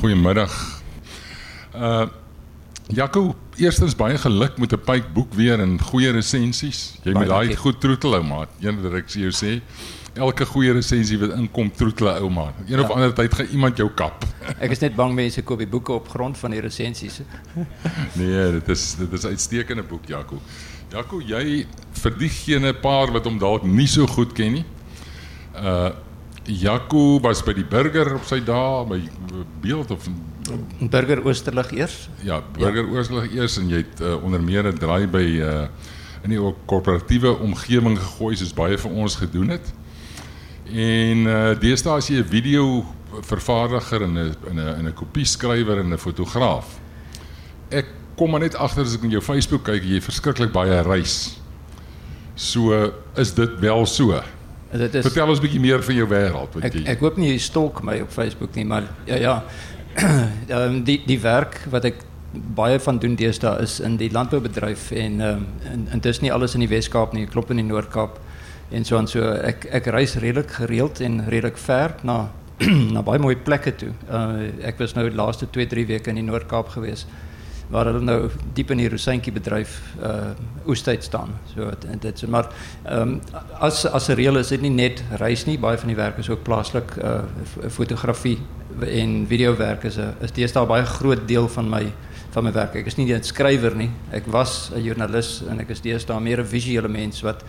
[0.00, 0.52] Goedemiddag.
[1.74, 2.06] Uh
[2.86, 6.98] Jaco, eerstens baie geluk met 'n pyp boek weer en goeie resensies.
[7.02, 8.48] Jy moet daai goed troetel hou, maat.
[8.60, 9.60] Een wat ek jou sê,
[10.14, 12.54] elke goeie resensie wat inkom troetel ou maat.
[12.68, 12.84] Een ja.
[12.84, 14.24] of ander tyd gaan iemand jou kap.
[14.60, 17.20] ek is net bang mense koop die boeke op grond van die resensies.
[18.20, 20.40] nee, dit is dit is uitstekende boek, Jaco.
[20.92, 24.64] Jaco, jy vir diegene paar wat hom dalk nie so goed ken nie.
[25.56, 25.90] Uh
[26.46, 29.00] Jaco was by die burger op sy dae by
[29.64, 30.06] beeld of
[30.80, 31.96] burger Oosterlig eers.
[32.22, 32.92] Ja, burger ja.
[32.94, 35.68] Oosterlig eers en jy het uh, onder meer 'n draai by uh
[36.24, 39.72] in die korporatiewe omgewing gegooi soos baie van ons gedoen het.
[40.70, 42.84] En uh deesdae as jy 'n video
[43.22, 46.78] vervaardiger en 'n in 'n in 'n kopie skrywer en 'n fotograaf.
[47.70, 51.40] Ek kom maar net agter as ek in jou Facebook kyk jy verskriklik baie reis.
[52.34, 54.22] So is dit wel so.
[54.80, 56.58] Is, Vertel ons 'n bietjie meer van jou wêreld.
[56.62, 59.42] Ek ek hoop nie jy stalk op Facebook nie, maar ja ja.
[60.50, 62.04] um, die die werk wat ek
[62.54, 66.54] baie van doen deesdae is in die landboubedryf en um, en, en dis nie alles
[66.54, 68.18] in die Wes-Kaap nie, klop in die Noord-Kaap
[68.70, 72.28] en so en so ek ek reis redelik gereeld en redelik ver na
[72.94, 73.92] na baie mooi plekke toe.
[74.08, 77.06] Uh, ek was nou die laaste 2, 3 weke in die Noord-Kaap geweest
[77.68, 78.18] waar hulle nou
[78.54, 80.34] diep in die rosentjie bedryf uh
[80.66, 81.34] oestyd staan.
[81.52, 82.48] So dit dit's maar
[82.84, 83.20] ehm um,
[83.60, 86.30] as as 'n reël is dit nie net reis nie, baie van die werk is
[86.30, 87.20] ook plaaslik uh
[87.68, 88.38] fotografie
[88.80, 91.92] en videowerk is 'n is deesdae baie groot deel van my
[92.30, 92.74] van my werk.
[92.74, 93.90] Ek is nie net 'n skrywer nie.
[94.10, 97.42] Ek was 'n joernalis en ek is deesdae meer 'n visuele mens wat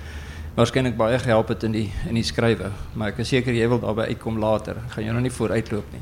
[0.55, 3.79] waarskynlik baie gehelp het in die in die skrywe, maar ek is seker jy wil
[3.79, 4.75] daarby uitkom later.
[4.89, 6.02] Gaan jy nog nie vooruitloop nie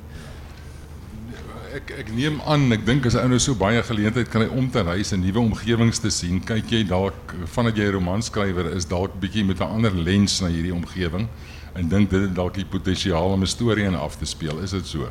[1.75, 4.47] ek ek neem aan, ek dink as 'n ou nou so baie geleentheid kan hy
[4.47, 8.71] om te reis en nuwe omgewings te sien, kyk jy dalk vandat jy 'n romanskrywer
[8.75, 11.27] is, dalk bietjie met 'n ander lens na hierdie omgewing
[11.75, 14.59] en dink dit dalk die potensiaal om 'n storie in af te speel.
[14.59, 15.09] Is dit so?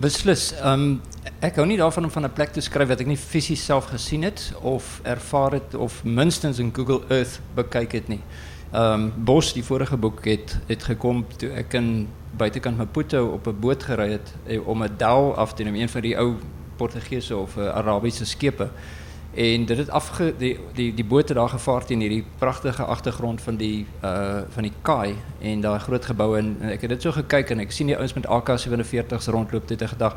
[0.00, 0.52] Beslis.
[0.52, 1.00] Ehm um,
[1.40, 3.86] ek hou nie daarvan om van 'n plek te skryf wat ek nie fisies self
[3.92, 8.22] gesien het of ervaar het of minstens in Google Earth bekyk het nie.
[8.72, 13.46] Ehm um, Bos die vorige boek het het gekom toe ek in buitekant Maputo op
[13.46, 16.34] 'n boot gery het eh, om 'n dal af te neem, een van die ou
[16.76, 18.68] Portugese of uh, Arabiese skepe.
[19.34, 23.40] En dit het afge die die die boot het daar gevaar teen hierdie pragtige agtergrond
[23.40, 27.02] van die uh van die kaai en daai groot geboue en, en ek het dit
[27.02, 30.16] so gekyk en ek sien die ouens met AK47s rondloop dit het gedag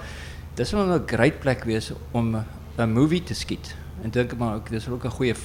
[0.56, 2.36] dis wel 'n great plek wees om
[2.78, 3.76] 'n movie te skiet.
[4.02, 5.36] En dink maar ook dis ook 'n goeie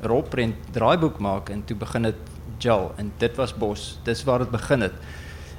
[0.00, 2.14] rolprent draaiboek maak en toe begin dit
[2.58, 3.98] gel en dit was bos.
[4.02, 4.92] Dis waar dit begin het.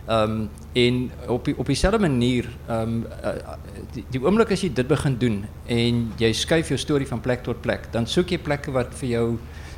[0.07, 3.06] Ehm um, en op die, op dieselfde manier ehm um,
[3.91, 7.41] die, die oomblik as jy dit begin doen en jy skuif jou storie van plek
[7.44, 9.25] tot plek, dan soek jy plekke wat vir jou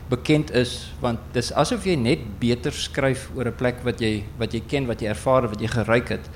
[0.09, 4.53] bekend is want dis asof jy net beter skryf oor 'n plek wat jy wat
[4.53, 6.29] jy ken, wat jy ervaar, wat jy geryk het.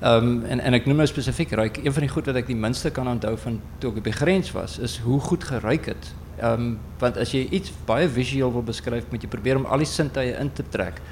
[0.00, 1.82] Ehm um, en en ek noem nou spesifiek ryk.
[1.84, 4.52] Een van die goed wat ek die minste kan onthou van toe ek die grens
[4.52, 6.14] was, is hoe goed geryk het.
[6.38, 9.78] Ehm um, want as jy iets baie visueel wil beskryf, moet jy probeer om al
[9.78, 11.02] die sintuie in te trek.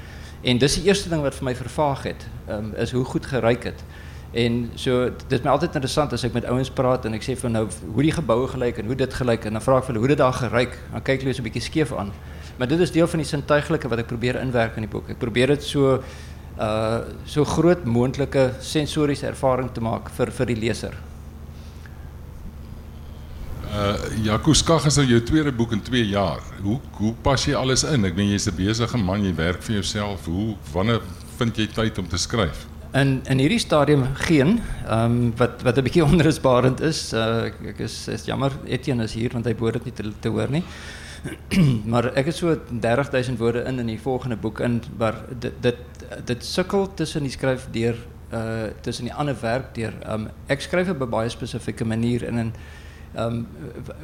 [0.41, 3.63] En dis die eerste ding wat vir my vervaag het, um, is hoe goed geryk
[3.63, 3.83] het.
[4.31, 7.35] En so dit is my altyd interessant as ek met ouens praat en ek sê
[7.39, 9.93] van nou hoe die geboue gelyk en hoe dit gelyk en dan vra ek vir
[9.95, 10.77] hulle hoe dit daar geryk.
[10.93, 12.13] Dan kyk hulle so 'n bietjie skeef aan.
[12.57, 15.09] Maar dit is deel van die sintuiglike wat ek probeer inwerk in die boek.
[15.09, 16.03] Ek probeer dit so
[16.59, 20.93] uh so groot moontlike sensoriese ervaring te maak vir vir die leser.
[23.79, 23.95] Uh
[24.25, 26.41] Jaco Skag is nou jou tweede boek in 2 jaar.
[26.63, 28.03] Hoe hoe pas jy alles in?
[28.05, 30.25] Ek meen jy's 'n besige man, jy werk vir jouself.
[30.25, 31.01] Hoe wanneer
[31.37, 32.65] vind jy tyd om te skryf?
[32.93, 34.59] In in hierdie stadium geen.
[34.87, 37.13] Ehm um, wat wat 'n bietjie onrusbarend is.
[37.13, 40.11] Uh ek, ek is is jammer Etienne is hier want hy behoort dit nie te,
[40.19, 40.63] te hoor nie.
[41.91, 45.79] maar ek het so 30000 woorde in in die volgende boek in waar dit dit
[46.25, 47.95] dit sukkel tussen die skryf deur
[48.33, 52.35] uh tussen die ander werk deur um, ek skryf op 'n baie spesifieke manier in
[52.35, 52.53] 'n Ehm
[53.25, 53.47] um,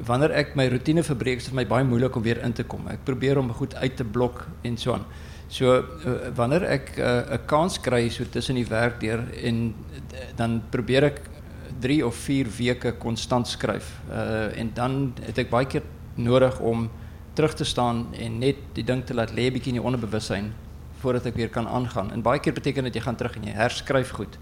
[0.05, 2.87] wanneer ek my rotine verbreek, is dit my baie moeilik om weer in te kom.
[2.91, 5.05] Ek probeer om goed uit te blok en so aan.
[5.47, 9.75] So uh, wanneer ek eh, 'n uh, kans kry so tussen die werk deur en
[10.35, 11.21] dan probeer ek
[11.81, 13.99] 3 of 4 weke konstant skryf.
[14.09, 15.83] Uh en dan het ek baie keer
[16.15, 16.89] nodig om
[17.35, 20.53] terug te staan en net die ding te laat lê bietjie in die onderbewussyn
[21.03, 22.11] voordat ek weer kan aangaan.
[22.11, 24.39] En baie keer beteken dit jy gaan terug en jy herskryf goed.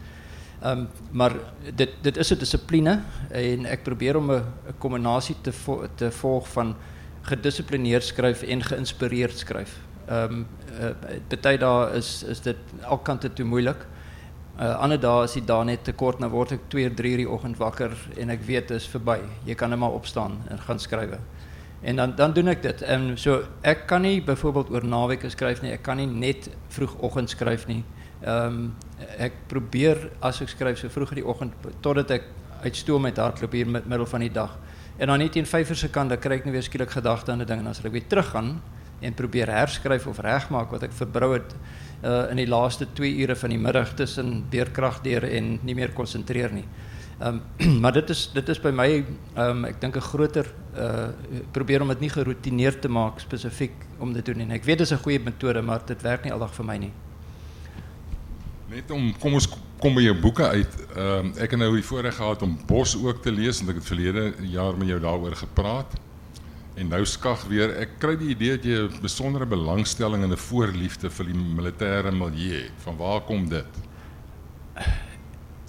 [0.65, 1.31] Um, maar
[1.75, 4.43] dit, dit is een discipline en ik probeer om een
[4.77, 5.51] combinatie te,
[5.95, 6.75] te volgen van
[7.21, 9.81] gedisciplineerd schrijven en geïnspireerd schrijven.
[10.11, 10.47] Um,
[11.43, 13.85] uh, daar is, is dit elk kant te moeilijk.
[14.59, 17.29] Uh, ander dae is die dae net te kort, dan word ek 2, 3 die
[17.29, 19.17] oggend wakker en ek weet dit is verby.
[19.47, 21.15] Jy kan net maar opstaan en gaan skryf.
[21.81, 22.81] En dan dan doen ek dit.
[22.81, 25.73] En so ek kan nie byvoorbeeld oor naweke skryf nie.
[25.73, 26.51] Ek kan nie net
[27.67, 27.83] nie.
[28.21, 28.75] Ehm um,
[29.17, 32.23] ek probeer as ek skryf so vroeg in die oggend totdat ek
[32.63, 34.57] uit stoom uit hardloop hier met middel van die dag.
[34.97, 37.41] En dan net teen 5 se kant dan kry ek nou weer skielik gedagte aan
[37.41, 38.61] 'n ding en dan sal ek weer teruggaan
[39.01, 41.55] en probeer herskryf of regmaak wat ek verbrou het
[42.03, 46.53] uh, in die laaste 2 ure van die middag tussen beerkragdeur en nie meer konsentreer
[46.53, 46.65] nie.
[47.19, 47.41] Um,
[47.81, 48.89] maar dit is dit is by my
[49.37, 51.09] um, ek dink 'n groter uh,
[51.51, 54.51] probeer om dit nie geroutineerd te maak spesifiek om dit te doen.
[54.51, 56.93] Ek weet dit is 'n goeie metode, maar dit werk nie aldag vir my nie.
[58.73, 59.45] Net om kom ons
[59.81, 60.77] kom by jou boeke uit.
[60.95, 63.89] Ehm ek het nou die voorreg gehad om Bos ook te lees want ek het
[63.91, 65.93] verlede jaar met jou daaroor gepraat.
[66.81, 67.75] En nou skag weer.
[67.83, 72.11] Ek kry die idee dat jy 'n besondere belangstelling en 'n voorliefde vir die militêre
[72.11, 72.73] milieu het.
[72.77, 73.73] Van waar kom dit?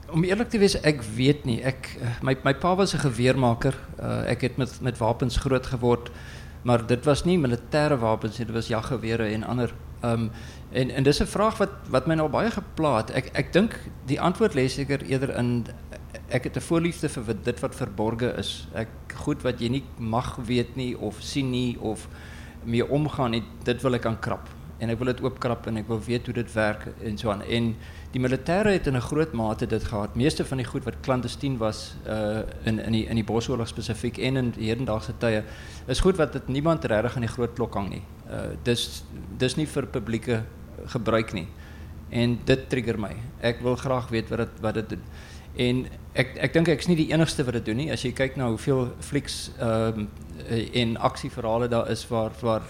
[0.09, 1.61] Om eerlik te wees, ek weet nie.
[1.62, 3.75] Ek my my pa was 'n geweermaker.
[4.01, 6.11] Uh, ek het met met wapens groot geword,
[6.62, 9.75] maar dit was nie militêre wapens nie, dit was jaggewere en ander
[10.05, 10.31] um,
[10.75, 13.11] en en dis 'n vraag wat wat my nou baie gepla het.
[13.11, 15.67] Ek ek dink die antwoord lê seker eerder in
[16.29, 18.69] ek het 'n voorliefde vir dit wat verborge is.
[18.75, 22.09] Ek goed wat jy nie mag weet nie of sien nie of
[22.65, 24.49] mee omgaan nie, dit wil ek aankrap.
[24.79, 27.43] En ek wil dit oopkrap en ek wil weet hoe dit werk en so aan.
[27.43, 27.77] En
[28.11, 30.17] die militêre het in 'n groot mate dit gehad.
[30.17, 34.19] Meeste van die goed wat klandestien was uh in in die in die Bosoorlog spesifiek
[34.19, 35.44] en in hedendaagse tye
[35.87, 38.03] is goed wat dit niemand regtig aan die groot klok hang nie.
[38.31, 39.05] Uh dis
[39.38, 40.43] dis nie vir publieke
[40.87, 41.47] gebruik nie.
[42.09, 43.15] En dit trigger my.
[43.41, 45.03] Ek wil graag weet wat dit wat dit doen.
[45.55, 45.85] En
[46.19, 47.91] ek ek dink ek's nie die enigste wat dit doen nie.
[47.94, 50.12] As jy kyk na hoeveel flieks ehm um,
[50.75, 52.62] en aksieverhale daar is waar waar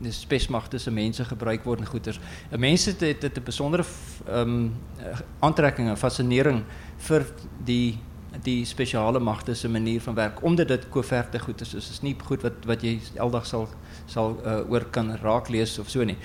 [0.00, 2.20] die spesmagte se mense gebruik word en goeters.
[2.56, 3.84] Mense het dit 'n besondere
[4.28, 4.74] ehm um,
[5.40, 6.64] aantrekking en fascinering
[6.96, 7.26] vir
[7.64, 7.98] die
[8.42, 11.70] die spesiale magte se manier van werk omdat dit koverte goed is.
[11.70, 13.68] Dit is nie goed wat wat jy eldag sal
[14.08, 16.18] sal uh, oor kan raak lees of so nie.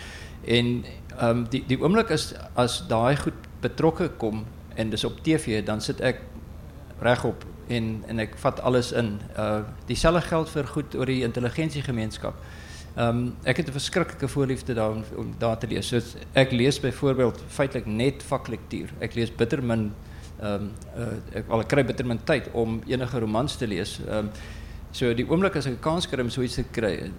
[0.44, 0.83] En
[1.19, 4.45] ehm die die oomblik is as daai goed betrokke kom
[4.75, 6.24] en dis op TV dan sit ek
[7.03, 9.19] regop en en ek vat alles in.
[9.38, 12.39] Uh dieselfde geld vir goed oor die intelligensiegemeenskap.
[12.95, 15.88] Ehm um, ek het 'n verskriklike voorliefde daar om, daar te lees.
[15.88, 16.01] So
[16.33, 18.89] ek lees byvoorbeeld feitelik net vaklektuur.
[19.00, 19.94] Ek lees bitter min
[20.39, 24.00] ehm um, uh, ek al kry bitter min tyd om enige romans te lees.
[24.07, 24.29] Ehm
[24.93, 27.11] so die oomblik as ek 'n kans kry om so iets te kry,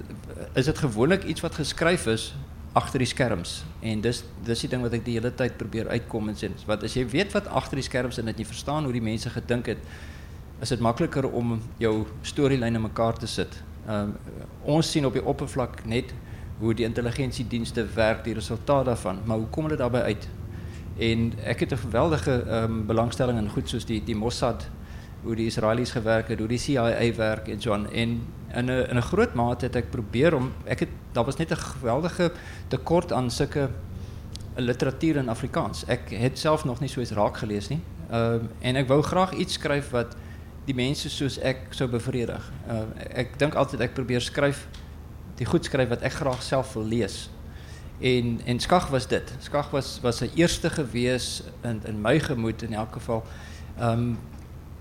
[0.55, 2.33] is dit gewoonlik iets wat geskryf is
[2.75, 6.29] agter die skerms en dis dis die ding wat ek die hele tyd probeer uitkom
[6.29, 8.93] en sê wat as jy weet wat agter die skerms en dat jy verstaan hoe
[8.93, 9.79] die mense gedink het
[10.63, 13.57] is dit makliker om jou storielyne mekaar te sit.
[13.89, 14.15] Um,
[14.63, 16.15] ons sien op die oppervlak net
[16.61, 20.29] hoe die intelligensiedienste werk, die resultaat daarvan, maar hoe kom hulle daarbey uit?
[20.99, 24.69] En ek het 'n geweldige um, belangstelling in goed soos die die Mossad
[25.25, 27.91] hoe die Israelies gewerk het, hoe die CIA werk en so aan.
[27.93, 28.21] En
[28.55, 31.51] in 'n in 'n groot mate het ek probeer om ek het daar was net
[31.51, 32.33] 'n geweldige
[32.69, 33.71] tekort aan sulke
[34.57, 35.85] literatuur in Afrikaans.
[35.87, 37.81] Ek het self nog nie so iets raak gelees nie.
[38.11, 40.17] Ehm uh, en ek wou graag iets skryf wat
[40.65, 42.53] die mense soos ek sou bevredig.
[42.69, 42.83] Uh,
[43.15, 44.69] ek dink altyd ek probeer skryf
[45.37, 47.31] die goed skryf wat ek graag self wil lees.
[48.01, 49.35] En en Skag was dit.
[49.39, 53.25] Skag was was 'n eerste gewees in in my gemoed in elk geval.
[53.79, 54.19] Ehm um,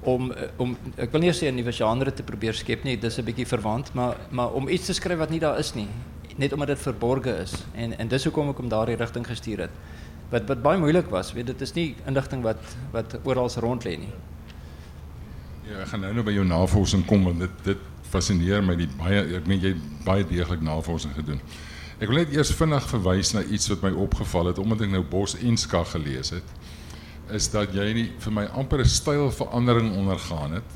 [0.05, 3.17] om eh, om ek wil nie sê 'n nuwe genre te probeer skep nie, dis
[3.17, 5.88] 'n bietjie verwant, maar maar om iets te skryf wat nie daar is nie,
[6.38, 7.53] net omdat dit verborge is.
[7.73, 9.71] En en dis hoekom ek hom daardie rigting gestuur het.
[10.29, 12.61] Wat wat baie moeilik was, weet dit is nie inligting wat
[12.91, 14.13] wat oral rond lê nie.
[15.69, 18.89] Ja, ek gaan nou nou by jou navorsing kom want dit dit fascineer my die
[18.98, 21.39] baie ek meen jy baie deeglik navorsing gedoen.
[22.00, 25.03] Ek wil net eers vinnig verwys na iets wat my opgeval het omdat ek nou
[25.03, 26.43] Bos en Skag gelees het
[27.32, 30.70] is dat jy nie vir my amper 'n stylverandering ondergaan het.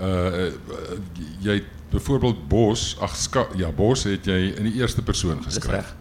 [0.00, 0.52] Uh
[1.40, 3.16] jy het byvoorbeeld Bos, ag
[3.56, 5.94] ja, Bos het jy in die eerste persoon geskryf.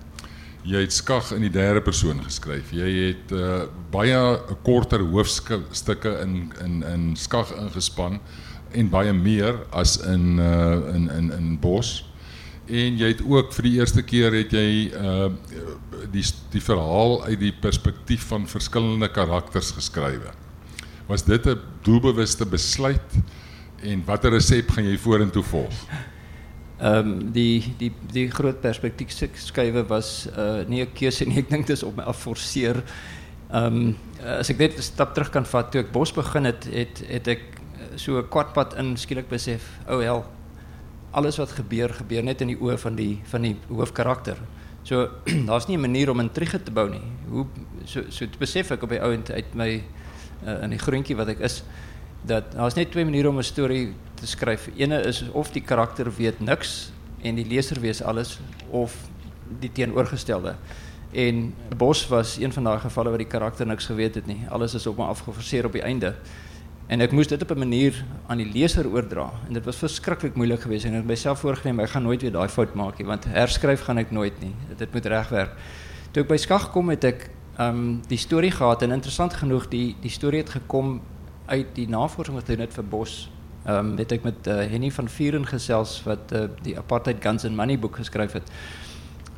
[0.63, 2.72] Jy het Skag in die derde persoon geskryf.
[2.72, 8.19] Jy het uh baie korter hoofstukke in in in Skag ingespan
[8.72, 12.08] en baie meer as in uh in in in Bos.
[12.69, 15.29] En jy het ook vir die eerste keer het jy uh
[16.09, 16.23] die
[16.53, 20.31] die verhaal uit die perspektief van verskillende karakters geskrywe.
[21.09, 23.09] Was dit 'n doelbewuste besluit
[23.83, 25.73] en watter resep gaan jy vorentoe volg?
[26.79, 31.49] Ehm um, die die die groot perspektief skuwe was uh nie 'n keuse nie, ek
[31.49, 32.83] dink dit is op my afforceer.
[33.51, 33.97] Ehm um,
[34.39, 37.27] as ek net 'n stap terug kan vat toe ek Bos begin het, het het
[37.27, 37.41] ek
[37.95, 40.25] so 'n kwartpad in skielik besef, o oh hel,
[41.11, 44.37] alles wat gebeur gebeur net in die oë van die van die hoofkarakter.
[44.83, 45.07] So
[45.49, 47.01] daar's nie 'n manier om intrige te bou nie.
[47.29, 47.45] Hoe
[47.85, 49.83] so so besef ek op die ouend uit my
[50.45, 51.63] uh, in die groentjie wat ek is
[52.21, 54.69] dat daar's net twee maniere om 'n storie te skryf.
[54.75, 58.39] Eene is of die karakter weet niks en die leser weet alles
[58.69, 58.95] of
[59.59, 60.55] die teenoorgestelde.
[61.11, 64.45] En Bos was een van daai gevalle waar die karakter niks geweet het nie.
[64.49, 66.15] Alles is op hom afgeforceer op die einde.
[66.89, 67.93] En ek moes dit op 'n manier
[68.27, 71.79] aan die leser oordra en dit was verskriklik moeilik geweest en ek het myself voorgenem
[71.79, 74.55] ek gaan nooit weer daai fout maak nie want herskryf gaan ek nooit nie.
[74.77, 75.51] Dit moet regwerk.
[76.12, 77.29] Toe ek by Skag kom het ek
[77.60, 81.01] um die storie gehad en interessant genoeg die die storie het gekom
[81.46, 83.29] uit die navorsing wat hy net vir Bos
[83.65, 87.46] ehm um, het ek met uh, Henny van Vuren gesels wat uh, die apartheid guns
[87.46, 88.51] and money boek geskryf het.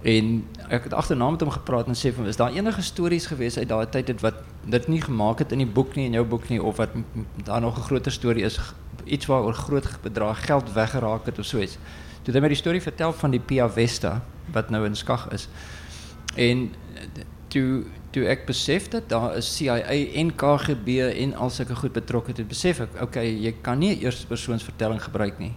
[0.02, 3.58] En ek het agterna met hom gepraat en sê van is daar enige stories gewees
[3.58, 6.26] uit daai tyd het wat dit nie gemaak het in die boek nie in jou
[6.26, 6.90] boek nie of wat
[7.46, 8.60] daar nog 'n groter storie is
[9.06, 11.78] iets waaroor groot bedrag geld weggeraak het of so iets.
[12.22, 15.30] Toe het hy my die storie vertel van die Pia Vesta wat nou in Skag
[15.30, 15.48] is.
[16.36, 16.74] En
[17.48, 19.78] toe toe ek besef dat daar is CIA
[20.20, 24.02] en KGB en al sulke goed betrokke het, besef ek, okay, jy kan nie 'n
[24.04, 25.54] eerste persoons vertelling gebruik nie.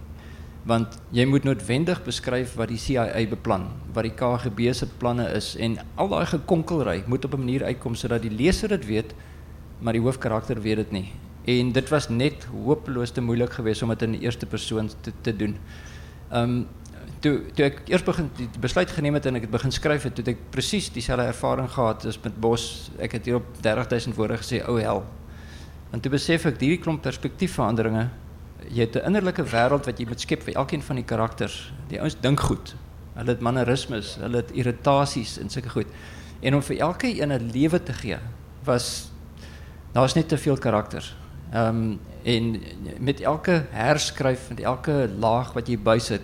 [0.65, 5.51] Want jy moet noodwendig beskryf wat die CIA beplan, wat die KGB se planne is
[5.61, 9.13] en al daai gekonkelry moet op 'n manier uitkom sodat die leser dit weet,
[9.79, 11.11] maar die hoofkarakter weet dit nie.
[11.45, 15.11] En dit was net hopeloos te moeilik geweest om dit in die eerste persoon te
[15.21, 15.57] te doen.
[16.31, 16.67] Ehm um,
[17.19, 20.15] toe toe ek eers begin die besluit geneem het en ek het begin skryf het,
[20.15, 22.91] toe ek presies dieselfde ervaring gehad as met Bos.
[22.97, 25.05] Ek het hier op 30000 woorde gesê, "O hel."
[25.91, 28.09] Want toe besef ek hierdie klomp perspektiefveranderinge,
[28.69, 31.73] jy het 'n innerlike wêreld wat jy moet skep vir elkeen van die karakters.
[31.87, 32.75] Die ouens dink goed.
[33.13, 35.87] Hulle het mannerismes, hulle het irritasies en sulke goed.
[36.39, 38.17] En om vir elke een 'n lewe te gee,
[38.63, 39.11] was
[39.91, 41.15] daar's net te veel karakters.
[41.51, 42.61] Ehm um, en
[42.99, 46.21] met elke herskryf en elke laag wat jy bysit,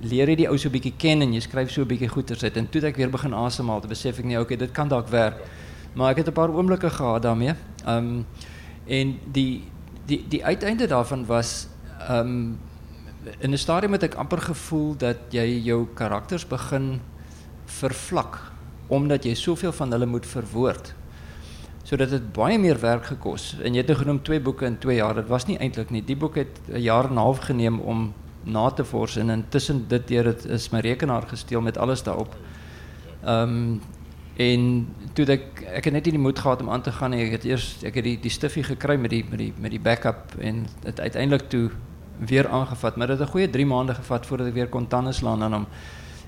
[0.00, 2.42] leer jy die ou so 'n bietjie ken en jy skryf so 'n bietjie goeters
[2.42, 5.08] uit en toe ek weer begin asemhaal, te besef ek nee, okay, dit kan dalk
[5.08, 5.36] werk.
[5.94, 7.54] Maar ek het 'n paar oomblikke gehad daarmee.
[7.84, 8.26] Ehm um,
[8.86, 9.62] en die
[10.10, 11.68] die die uiteinde daarvan was
[12.10, 12.58] um,
[13.38, 17.00] in 'n stadium het ek amper gevoel dat jy jou karakters begin
[17.66, 18.40] vervlak
[18.88, 20.94] omdat jy soveel van hulle moet verwoord.
[21.82, 23.54] Sodat dit baie meer werk gekos.
[23.62, 25.14] En jy het nou genoem twee boeke in 2 jaar.
[25.14, 26.02] Dit was nie eintlik nie.
[26.04, 28.12] Die boek het 'n jaar en 'n half geneem om
[28.44, 32.36] na te vors en intussen dit deur dit is my rekenaar gesteel met alles daarop.
[33.24, 33.80] Ehm um,
[34.36, 37.24] en toe ek ek het net nie die moed gehad om aan te gaan nie.
[37.26, 39.80] Ek het eers ek het die die stiffie gekry met die met die met die
[39.80, 41.70] backup en dit uiteindelik toe
[42.20, 45.12] weer aangevat, maar dit het 'n goeie 3 maande gevat voordat ek weer kon tande
[45.12, 45.66] slaan aan hom.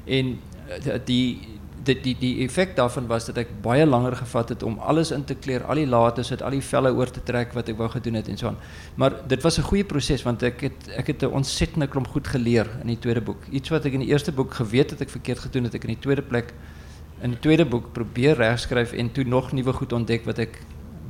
[0.04, 1.38] En eh, die
[1.82, 5.24] dit die die effek daarvan was dat ek baie langer gevat het om alles in
[5.24, 7.88] te kleer, al die lates het al die velle oor te trek wat ek wou
[7.90, 8.58] gedoen het en so aan.
[8.94, 12.26] Maar dit was 'n goeie proses want ek het ek het 'n ontsettende klomp goed
[12.26, 13.46] geleer in die tweede boek.
[13.50, 15.94] Iets wat ek in die eerste boek geweet het ek verkeerd gedoen het, ek in
[15.94, 16.54] die tweede plek
[17.22, 20.58] in die tweede boek probeer regskryf en toe nog nuwe goed ontdek wat ek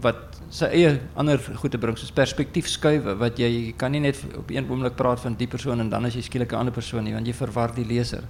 [0.04, 4.02] wat sy eie ander goed te bring soos perspektief skuwe wat jy, jy kan nie
[4.02, 6.75] net op een oomblik praat van die persoon en dan as jy skielik 'n ander
[6.75, 8.25] persoon nie want jy verwar die leser.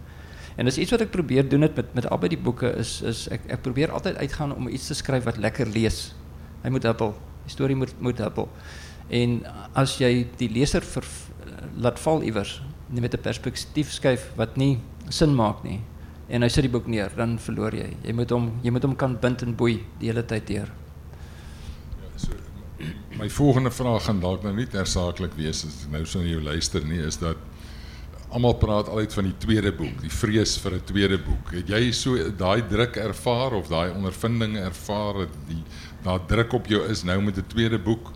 [0.56, 3.28] En dis iets wat ek probeer doen het met met albei die boeke is is
[3.28, 6.14] ek ek probeer altyd uitgaan om iets te skryf wat lekker lees.
[6.62, 7.14] Hy moet huppel.
[7.44, 8.48] Die storie moet moet huppel.
[9.08, 9.42] En
[9.74, 11.04] as jy die leser ver,
[11.76, 15.80] laat val iewers met 'n perspektief skuif wat nie sin maak nie
[16.28, 17.90] en hy sit die boek neer, dan verloor jy.
[18.04, 20.72] Jy moet hom jy moet hom kan bind en boei die hele tyd deur.
[22.02, 22.32] Ja, so
[23.18, 27.00] my volgende vraag gaan dalk nou nie tersaaklik wees as nou so jy luister nie,
[27.06, 27.36] is dat
[28.32, 31.52] almal praat altyd van die tweede boek, die vrees vir 'n tweede boek.
[31.52, 35.62] Het jy so daai druk ervaar of daai ondervinding ervaar dat die
[36.02, 38.12] daar druk op jou is nou met 'n tweede boek?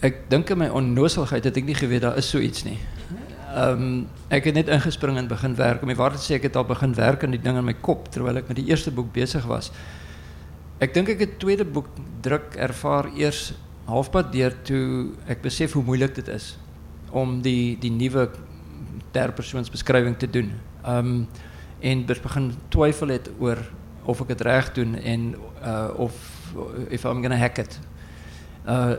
[0.00, 2.78] Ek dink in my onnoselheid het ek nie geweet daar is so iets nie.
[3.52, 3.96] Ehm um,
[4.32, 5.82] ek het net ingespring en begin werk.
[5.82, 7.74] Om die waarheid te sê ek het al begin werk aan die ding in my
[7.74, 9.68] kop terwyl ek met die eerste boek besig was.
[10.80, 11.90] Ek dink ek het tweede boek
[12.24, 13.52] druk ervaar eers
[13.86, 16.54] halfpad deur toe ek besef hoe moeilik dit is
[17.12, 18.30] om die die nuwe
[19.12, 20.52] derpersoonsbeschrijving te doen.
[20.88, 21.28] Um,
[21.80, 23.30] en begin twijfel het
[24.04, 26.14] of ik het recht doen en uh, of
[26.88, 27.78] if I'm gonna hack it.
[28.66, 28.92] Uh,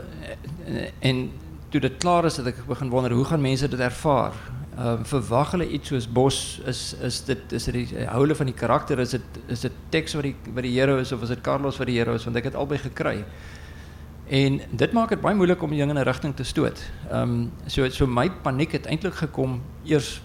[0.98, 1.30] en
[1.74, 4.32] toen het klaar is, dat ik begin wonderen hoe gaan mensen dit ervaren.
[4.78, 8.54] Uh, verwag hulle iets soos Bos is is dit is dit die houle van die
[8.54, 11.40] karakter is dit is dit teks wat die wat die hero is of is dit
[11.40, 13.24] Carlos wat die hero is want ek het albei gekry.
[14.26, 16.82] En dit maak dit baie moeilik om die ding in 'n rigting te stoot.
[17.10, 20.20] Ehm um, so so my paniek het eintlik gekom eers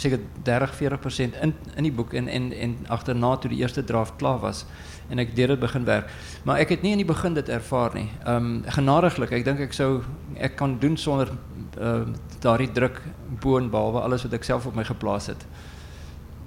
[0.00, 4.16] seker 30 40% in in die boek en en en agterna toe die eerste draft
[4.16, 4.64] klaar was
[5.12, 6.08] en ek deur dit begin werk.
[6.44, 8.08] Maar ek het nie in die begin dit ervaar nie.
[8.24, 9.90] Ehm um, genadiglik, ek dink ek sou
[10.36, 11.34] ek kan doen sonder
[11.76, 13.02] ehm uh, daardie druk
[13.42, 15.46] bo en behalwe alles wat ek self op my geplaas het.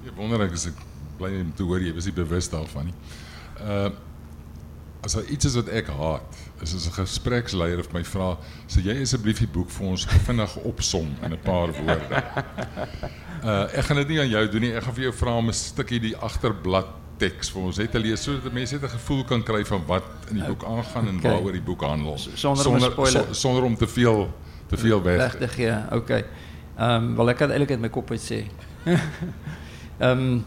[0.05, 0.81] Ek wonder ek is ek
[1.19, 2.97] bly om te hoor jy was nie bewus daarvan nie.
[3.61, 3.93] Uh
[5.05, 8.81] as daar iets is wat ek haat, is as 'n gespreksleier of my vra, "Sê
[8.83, 12.23] jy asseblief die boek vir ons vinnig opsom in 'n paar woorde."
[13.43, 14.73] Uh ek gaan dit nie aan jou doen nie.
[14.75, 16.85] Ek gaan vir jou vra om 'n stukkie die agterblad
[17.17, 20.03] teks vir ons net te lees sodat mense net 'n gevoel kan kry van wat
[20.29, 21.31] in die boek aangaan en Okay.
[21.31, 22.17] waaroor die boek handel.
[22.17, 24.33] Sonder om so- sonder om te veel
[24.67, 25.17] te veel weg.
[25.17, 25.75] Weg te gee.
[25.91, 26.25] Okay.
[26.77, 28.45] Ehm um, wel ek kan eintlik uit my kop uit sê.
[29.99, 30.41] Ehm eh,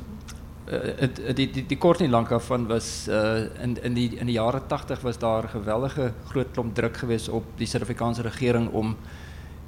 [0.98, 4.26] het- die die die kort nie lank af van was uh in in die in
[4.26, 8.70] die jare 80 was daar 'n geweldige groot klomp druk geweest op die Suid-Afrikaanse regering
[8.72, 8.96] om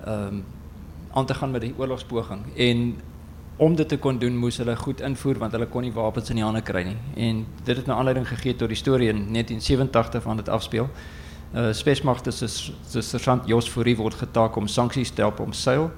[0.06, 0.34] ehm
[1.12, 3.00] aan te gaan met die oorlogspoging en
[3.56, 6.36] om dit te kon doen moes hulle goed invoer want hulle kon nie wapens in
[6.36, 6.96] die hande kry nie.
[7.28, 10.88] En dit het nou aanleiding gegee tot die storie in 1987 van dit afspeel.
[11.54, 12.46] Uh spesmagte se
[12.88, 15.90] se sergeant Jos Fourie word getaak om sanksies te help omseil.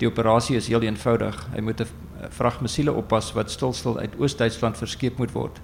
[0.00, 1.36] Die operasie is heel eenvoudig.
[1.52, 1.88] Hy moet 'n
[2.32, 5.60] vrag missiele oppas wat stilstil uit Oos-Duitsland verskeep moet word.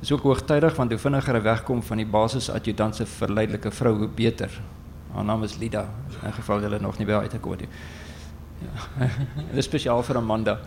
[0.00, 3.94] Dis ook hoogtydig want hoe vinniger hy wegkom van die basis adjutant se verleidelike vrou
[3.98, 4.50] hoe beter.
[5.12, 5.88] Haar naam is Lida.
[6.22, 7.68] In geval jy nog nie by uitgekom het.
[8.60, 9.08] Ja.
[9.54, 10.58] Dis spesiaal vir Amanda.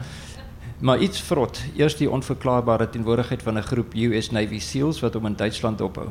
[0.80, 1.62] Maar iets vrot.
[1.76, 6.08] Eers die onverklaarbare teenwoordigheid van 'n groep US Navy SEALs wat hom in Duitsland dophou.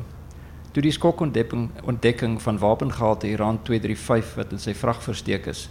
[0.71, 5.69] Toe die skokontdekking ontdekking van wapengehalte Iran 235 wat in sy vrag versteek is.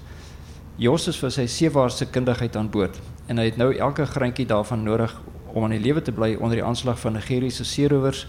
[0.79, 4.85] Jos is vir sy seewaarse kundigheid aan boord en hy het nou elke greintjie daarvan
[4.87, 5.11] nodig
[5.51, 8.29] om aan die lewe te bly onder die aanslag van Nigeriese seerowers,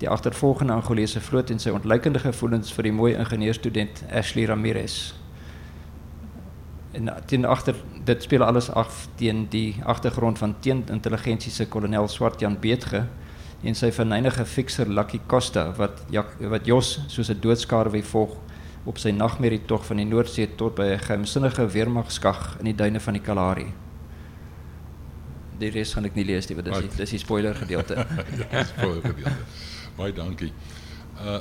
[0.00, 5.12] die agtervolgende Angolese vloot en sy ontluikende gevoelens vir die mooi ingenieurstudent Ashley Ramirez.
[6.96, 7.76] En teen agter
[8.08, 13.04] dit speel alles af teen die agtergrond van teenintelligensie se kolonel Swart-Jan Beetge
[13.62, 18.40] en sy verneinige fikser Lucky Costa wat Jak, wat Jos soos 'n doodskaarwe volg
[18.84, 23.00] op sy nagmerrie tog van die Noordsee tot by 'n geheimsinnige weermagskag in die duine
[23.00, 23.72] van die Kalahari.
[25.58, 27.94] Die res gaan ek nie lees nie, want dis die, dis die spoiler gedeelte.
[28.40, 29.44] ja, spoiler gedeelte.
[29.96, 30.52] Baie dankie.
[31.20, 31.40] Uh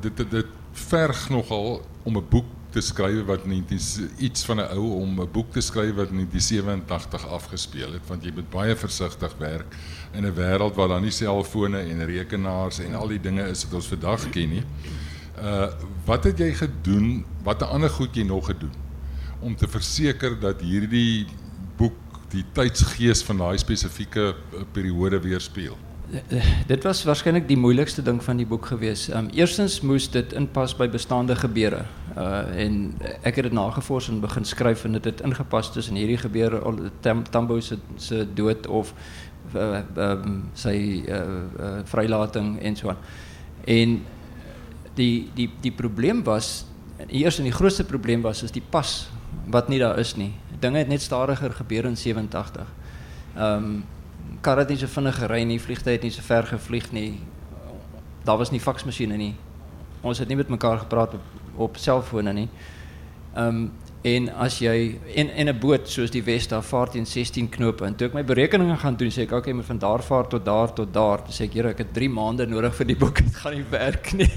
[0.00, 4.70] dit dit, dit verg nogal om 'n boek te skryf wat 19 iets van 'n
[4.76, 8.76] ou om 'n boek te skryf wat in 1987 afgespeel het want jy moet baie
[8.76, 9.76] versigtig werk
[10.12, 13.74] in 'n wêreld waar daar nie selfone en rekenaars en al die dinge is wat
[13.74, 14.64] ons vandag ken nie.
[15.38, 15.68] Uh
[16.04, 17.24] wat het jy gedoen?
[17.42, 18.72] Watter ander goed jy nog gedoen
[19.40, 21.26] om te verseker dat hierdie
[21.76, 25.76] boek die tydsgees van daai spesifieke uh, periode weerspieël?
[26.66, 29.08] dit was waarskynlik die moeilikste ding van die boek gewees.
[29.08, 31.84] Um eerstens moes dit inpas by bestaande gebeure.
[32.14, 32.80] Uh en
[33.22, 36.60] ek het dit nagevors en begin skryf en dit het ingepas tussen hierdie gebeure
[37.00, 38.94] Tam, Tambo se se dood of
[39.54, 41.20] uh, um, sy uh,
[41.60, 43.00] uh, vrylating en so aan.
[43.64, 44.02] En
[44.94, 46.64] die die die probleem was
[47.08, 49.08] eers en die grootste probleem was is die pas
[49.50, 50.32] wat nie daar is nie.
[50.60, 52.66] Dinge het net stadiger gebeur in 87.
[53.36, 53.84] Ehm um,
[54.40, 57.20] karre het nie so vinnig gery nie, vliegtye het nie so ver gevlieg nie.
[58.24, 59.34] Daar was nie faksmasjiene nie.
[60.02, 62.48] Ons het nie met mekaar gepraat op op selfone nie.
[63.34, 63.72] Ehm um,
[64.04, 67.94] en as jy en en 'n boot soos die Vesta vaar teen 16 knope en
[67.94, 70.72] toe ek my berekeninge gaan doen sê ek okay, moet van daar vaar tot daar
[70.72, 71.18] tot daar.
[71.30, 73.16] Sê ek Here, ek het 3 maande nodig vir die boek.
[73.16, 74.30] Dit gaan nie werk nie.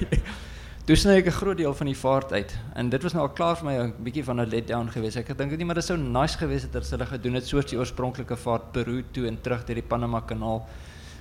[0.88, 3.34] Toe sny ek 'n groot deel van die vaart uit en dit was nou al
[3.36, 5.18] klaar vir my 'n bietjie van 'n letdown geweest.
[5.18, 7.66] Ek dink dit nie maar dit sou nice geweest het as hulle gedoen het soos
[7.66, 10.66] die oorspronklike vaart Peru toe en terug deur die Panama kanaal.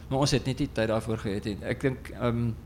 [0.08, 1.58] Maar ons het net nie tyd daarvoor gehad nie.
[1.62, 2.56] Ek dink ehm um,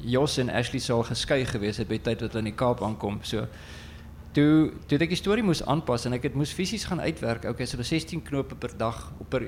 [0.00, 2.82] Jos en Ashley sou geskei gewees het by die tyd wat hulle in die Kaap
[2.82, 3.18] aankom.
[3.22, 3.46] So
[4.32, 7.44] toe toe ek die storie moes aanpas en ek het moes fisies gaan uitwerk.
[7.44, 9.42] Okay, so 16 knope per dag op per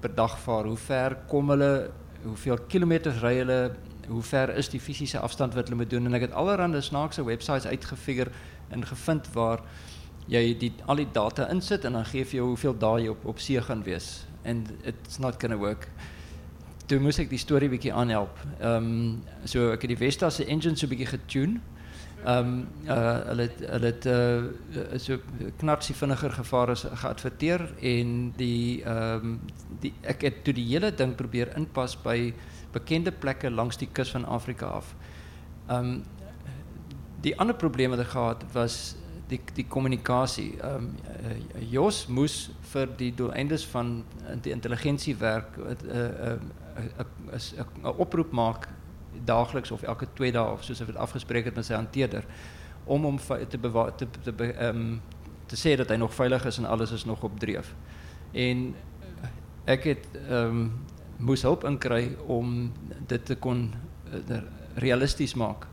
[0.00, 0.64] per dag vaar.
[0.64, 1.90] Hoe ver kom hulle?
[2.22, 3.72] Hoeveel kilometers ry hulle?
[4.08, 6.06] Hoe ver is die fisiese afstand wat hulle moet doen?
[6.06, 8.30] En ek het allerlei snaakse websites uitgefigure
[8.70, 9.62] en gevind waar
[10.30, 13.26] jy die al die data insit en dan gee vir jou hoeveel dae jy op
[13.34, 14.24] op see gaan wees.
[14.44, 15.88] And it's not going to work.
[16.88, 18.40] Toe moes ek die storie bietjie aanhelp.
[18.60, 21.60] Ehm um, so ek het die Vesta se engine so bietjie getune.
[22.24, 25.18] Ehm um, uh hulle het hulle het uh so
[25.60, 29.40] knarsie vinniger gevaar as geadverteer en die ehm um,
[29.80, 32.32] die ek het toe die hele ding probeer inpas by
[32.74, 34.94] bekende plekke langs die kus van Afrika af.
[35.70, 36.02] Um,
[37.24, 38.96] die ander probleem wat ek gehad was
[39.30, 40.50] die die kommunikasie.
[40.60, 44.04] Ehm uh, Jos moes vir die doeleindes van
[44.44, 48.68] die intelligensiewerk 'n uh, 'n uh, 'n oproep maak
[49.24, 52.24] daagliks of elke twee dae of soos hy dit afgespreek het met sy hanteerder
[52.84, 54.98] om hom te bewaar te te ehm
[55.76, 57.74] dat hy nog veilig is en alles is nog op dreef.
[58.32, 58.74] En
[59.64, 60.68] ek het ehm
[61.18, 62.72] moes hulp inkry om
[63.06, 63.74] dit te kon
[64.12, 64.38] uh,
[64.74, 65.66] realisties maak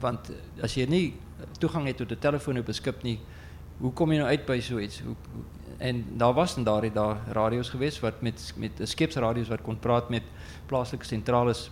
[0.00, 0.30] want
[0.62, 1.14] as jy nie
[1.58, 3.18] toegang het tot 'n telefoon op 'n skip nie,
[3.78, 5.00] hoe kom jy nou uit by so iets?
[5.00, 5.16] Hoe,
[5.78, 9.78] en daar was en daar het daar radio's gewees wat met met skepsradio's wat kon
[9.78, 10.22] praat met
[10.66, 11.70] plaaslike sentrales.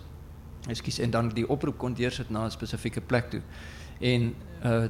[0.67, 3.41] Ekskuus en dan die oproep kon deursit na 'n spesifieke plek toe.
[3.99, 4.87] En uh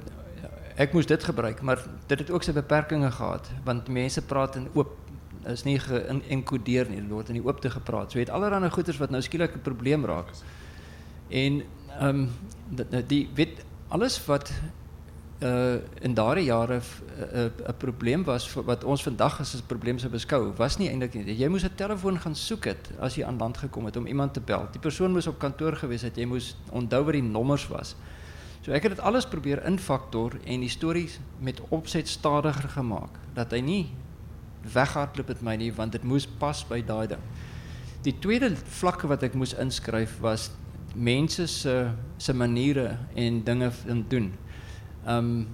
[0.75, 4.67] ek moes dit gebruik, maar dit het ook sy beperkings gehad want mense praat in
[4.73, 4.97] oop
[5.45, 7.01] is nie geïnkodeer nie.
[7.01, 8.11] Dit word in die oopte gepraat.
[8.11, 10.31] So jy het allerlei goeders wat nou skielik 'n probleem raak.
[11.29, 11.63] En
[11.99, 12.29] ehm um,
[13.07, 14.51] die weet alles wat
[15.43, 20.11] uh, in daardie jare 'n uh, probleem was wat ons vandag as 'n probleem sou
[20.11, 21.37] beskou, was nie eintlik nie.
[21.37, 24.33] Jy moes 'n telefoon gaan soek het as jy aan land gekom het om iemand
[24.33, 24.67] te bel.
[24.71, 26.15] Die persoon moes op kantoor gewees het.
[26.15, 27.95] Jy moes onthou wat die nommers was.
[28.61, 33.51] So ek het dit alles probeer infaktor en die stories met opset stadiger gemaak dat
[33.51, 33.91] hy nie
[34.73, 37.21] weghardloop met my nie want dit moes pas by daai ding.
[38.03, 40.51] Die tweede vlakke wat ek moes inskryf was
[40.95, 43.71] mense se se maniere en dinge
[44.09, 44.33] doen.
[45.07, 45.47] Um,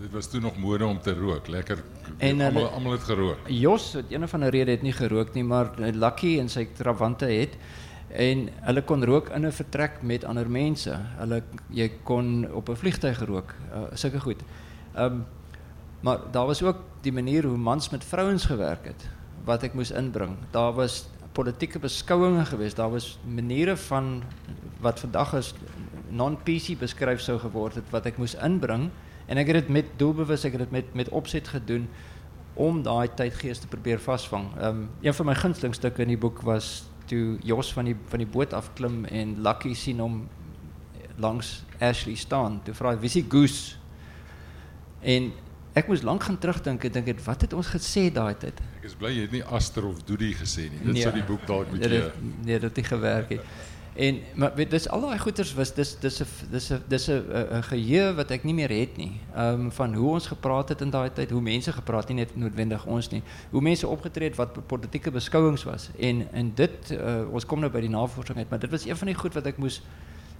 [0.00, 1.48] dit was toen nog mode om te rook.
[1.48, 1.82] Lekker.
[2.18, 3.38] En allemaal, uh, allemaal het gerook.
[3.46, 7.24] Jos, het een van de reden het niet gerookt nie, maar Lucky en sy travante
[7.24, 7.56] het
[8.10, 10.98] en hulle kon rook in 'n vertrek met ander mense.
[11.18, 13.54] Hulle jy kon op 'n vliegtuig rook.
[13.72, 14.42] Uh, sulke goed.
[14.98, 15.24] Um,
[16.00, 19.08] maar daar was ook die manier hoe mans met vrouens gewerk het
[19.44, 20.36] wat ek moes inbring.
[20.50, 22.76] Daar was politieke beskouwingen geweest.
[22.76, 24.22] Daar was maniere van
[24.80, 25.54] wat vandag is
[26.08, 28.88] non-PC beskryf sou geword het wat ek moes inbring
[29.30, 31.88] en ek het dit met doelbewus ek het dit met met opset gedoen
[32.54, 34.50] om daai tydgees te probeer vasvang.
[34.58, 37.96] Ehm um, een van my gunsteling stukke in die boek was toe Jos van die
[38.10, 40.24] van die boot afklim en Lucky sien hom
[41.16, 42.60] langs Ashley staan.
[42.64, 43.76] Toe vra hy wie is die goose?
[45.00, 45.32] En
[45.72, 48.60] ek moes lank gaan terugdink en dink wat het ons gesê daai tyd?
[48.80, 50.80] Ek is bly jy het nie Aster of Doody gesê nie.
[50.84, 52.06] Dit nee, sou die boek dalk met jou
[52.44, 53.40] Nee, dit het nie gewerk nie.
[54.00, 57.22] En maar weet dis al daai goeters was dis dis 'n dis 'n dis 'n
[57.58, 59.20] 'n geheue wat ek nie meer het nie.
[59.34, 62.36] Ehm um, van hoe ons gepraat het in daai tyd, hoe mense gepraat nie net
[62.36, 63.22] noodwendig ons nie.
[63.50, 65.90] Hoe mense opgetree het wat politieke beskouings was.
[65.98, 68.96] En en dit uh, ons kom nou by die navorsing uit, maar dit was een
[68.96, 69.82] van die goed wat ek moes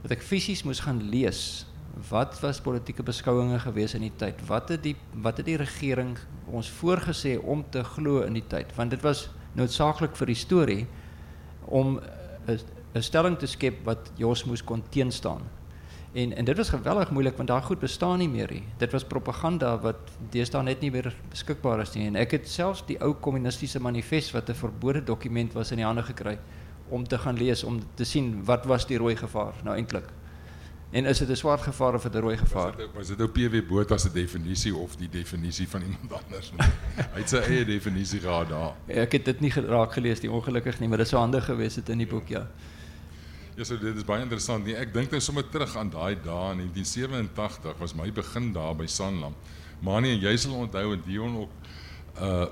[0.03, 1.67] wat ek fisies moes gaan lees.
[2.09, 4.39] Wat was politieke beskouings geweest in die tyd?
[4.47, 8.75] Wat het die wat het die regering ons voorgesê om te glo in die tyd?
[8.77, 10.87] Want dit was noodsaaklik vir die storie
[11.67, 12.01] om
[12.95, 15.43] 'n stelling te skep wat Jos moes kon teenstaan.
[16.13, 18.65] En en dit was geweldig moeilik want daai goed bestaan nie meer nie.
[18.79, 22.07] Dit was propaganda wat deesdae net nie meer beskikbaar is nie.
[22.07, 25.87] En ek het selfs die ou kommunistiese manifest wat 'n verbode dokument was in die
[25.87, 26.39] hande gekry
[26.89, 30.20] om te gaan lees om te sien wat was die rooi gevaar nou eintlik.
[30.91, 32.75] En is dit 'n swart gevaar of 'n rooi gevaar?
[32.95, 36.53] Was dit nou PW Botha se definisie of die definisie van iemand anders?
[37.15, 38.75] Hy het sy eie definisie gehad daar.
[38.87, 41.77] Ja, ek het dit nie geraak gelees nie ongelukkig nie, maar dit sou handig gewees
[41.77, 42.47] het in die boek ja.
[43.55, 44.75] Ja, so dit is baie interessant nie.
[44.75, 48.87] Ek dink nou sommer terug aan daai dae in 1987 was my begin daar by
[48.87, 49.35] Sanlam.
[49.81, 51.51] Manie en jy sal onthou en Dion ook
[52.21, 52.47] uh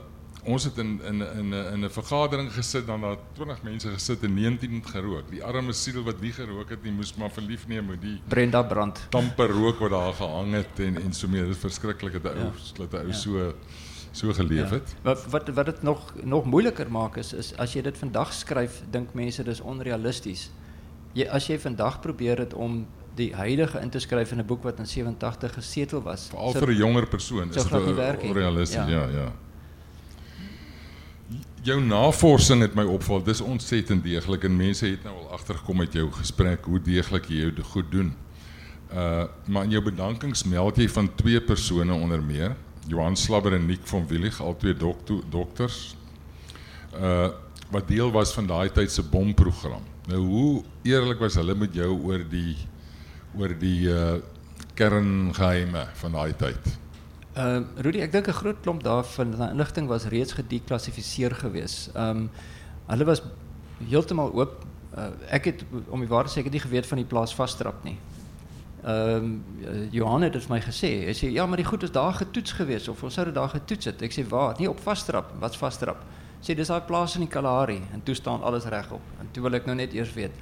[0.48, 4.34] ons het in in in in 'n vergadering gesit dan daar 20 mense gesit en
[4.34, 5.30] 19 het gerook.
[5.30, 8.62] Die arme siel wat nie gerook het nie moes maar verlief neem met die Brenda
[8.62, 9.06] brand.
[9.10, 11.44] Tamper rook wat daar gehang het en en so meer.
[11.46, 13.52] Dit is verskriklik dat 'n ou dat 'n ou so
[14.12, 14.94] so geleef het.
[14.94, 15.02] Ja.
[15.02, 18.82] Wat wat wat dit nog nog moeiliker maak is is as jy dit vandag skryf,
[18.90, 20.50] dink mense dis onrealisties
[21.18, 22.86] jy as jy vandag probeer het om
[23.18, 26.28] die huidige in te skryf in 'n boek wat in 87 gesetel was.
[26.28, 29.08] Veral vir 'n jonger persoon is dit realisties, ja, ja.
[29.08, 29.32] ja.
[31.68, 35.92] Jou navorsing het my opval, dis ontsettend deeglik en mense het nou al agtergekom met
[35.92, 38.14] jou gesprek hoe deeglik jy jou goed doen.
[38.88, 42.56] Uh maar in jou bedankings meld jy van twee persone onder meer,
[42.88, 45.94] Johan Slabber en Nick van Willig, al twee dokter, dokters.
[46.96, 47.28] Uh
[47.68, 49.84] wat deel was van daai tyd se bomprogram.
[50.08, 52.56] Nou hoe eerlik was hulle met jou oor die
[53.36, 54.16] oor die uh
[54.74, 56.78] kerngeheime van daai tyd?
[57.38, 61.88] Ehm uh, Rudy, ek dink 'n groot klomp daarvan van inligting was reeds gedeklassifiseer gewees.
[61.94, 62.30] Ehm um,
[62.86, 63.22] hulle was
[63.88, 64.64] heeltemal oop.
[64.96, 67.84] Uh, ek het om die waarheid sê, ek het nie geweet van die plaas vasstrap
[67.84, 67.98] nie.
[68.82, 69.44] Ehm um,
[69.90, 70.90] Johan het dit vir my gesê.
[71.06, 73.54] Hy sê ja, maar die goed is daar getoets gewees of ons sou dit daar
[73.54, 74.02] getoets het.
[74.02, 74.56] Ek sê waar?
[74.58, 75.30] Nie op vasstrap.
[75.40, 76.02] Wat's vasstrap?
[76.42, 79.02] sê dis daai plaas in die Kalahari en toe staan alles regop.
[79.20, 80.34] En toe wil ek nou net eers weet.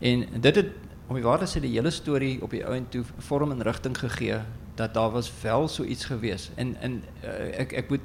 [0.00, 0.70] En dit het
[1.08, 3.96] om die waarheid sê die hele storie op die ou en toe vorm en rigting
[3.98, 4.40] gegee
[4.74, 6.50] dat daar was wel so iets gewees.
[6.54, 8.00] En en uh, ek ek moet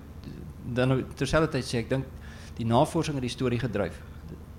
[0.74, 2.06] dan nou terselfdertyd sê ek dink
[2.60, 4.02] die navorsing het die storie gedryf.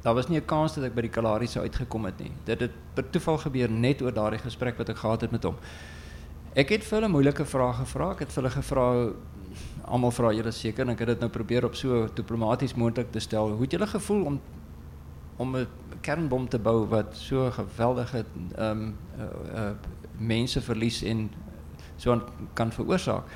[0.02, 2.32] Daar was nie 'n kans dat ek by die Kalahari sou uitgekom het nie.
[2.44, 5.56] Dit het per toeval gebeur net oor daardie gesprek wat ek gehad het met hom.
[6.54, 8.10] Ek het vir hulle moeilike vrae gevra.
[8.10, 9.12] Ek het vir hulle gevra
[9.84, 13.20] almal vra julle seker en ek het dit nou probeer op so diplomaties moontlik te
[13.20, 13.50] stel.
[13.50, 14.40] Hoe het julle gevoel om
[15.36, 15.66] om 'n
[16.00, 18.24] kernbom te bou wat so geweldige
[18.56, 19.70] ehm um, uh, uh,
[20.18, 21.30] mense verlies en
[22.00, 22.16] so
[22.58, 23.30] kan veroorsaak?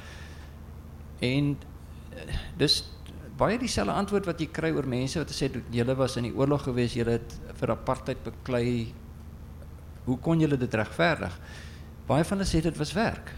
[1.24, 2.80] En uh, dis
[3.38, 6.68] baie dieselfde antwoord wat jy kry oor mense wat sê julle was in die oorlog
[6.68, 8.92] gewees, julle het vir apartheid beklei.
[10.04, 11.34] Hoe kon julle dit regverdig?
[12.06, 13.32] Baie van hulle sê dit was werk.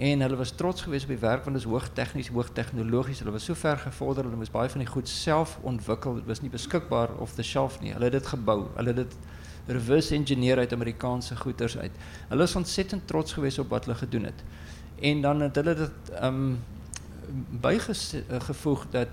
[0.00, 3.20] En hulle was trots geweest op die werk want dit is hoog tegnies, hoog tegnologies.
[3.24, 6.20] Hulle was so ver gevorder, hulle moes baie van die goed self ontwikkel.
[6.20, 7.92] Dit was nie beskikbaar off the shelf nie.
[7.96, 8.62] Hulle het dit gebou.
[8.78, 9.18] Hulle het dit
[9.70, 11.98] reverse engineer uit Amerikaanse goederes uit.
[12.28, 14.44] Hulle is ontsettend trots geweest op wat hulle gedoen het.
[15.00, 16.58] En dan het hulle dit ehm um,
[17.60, 19.08] bygevoeg dat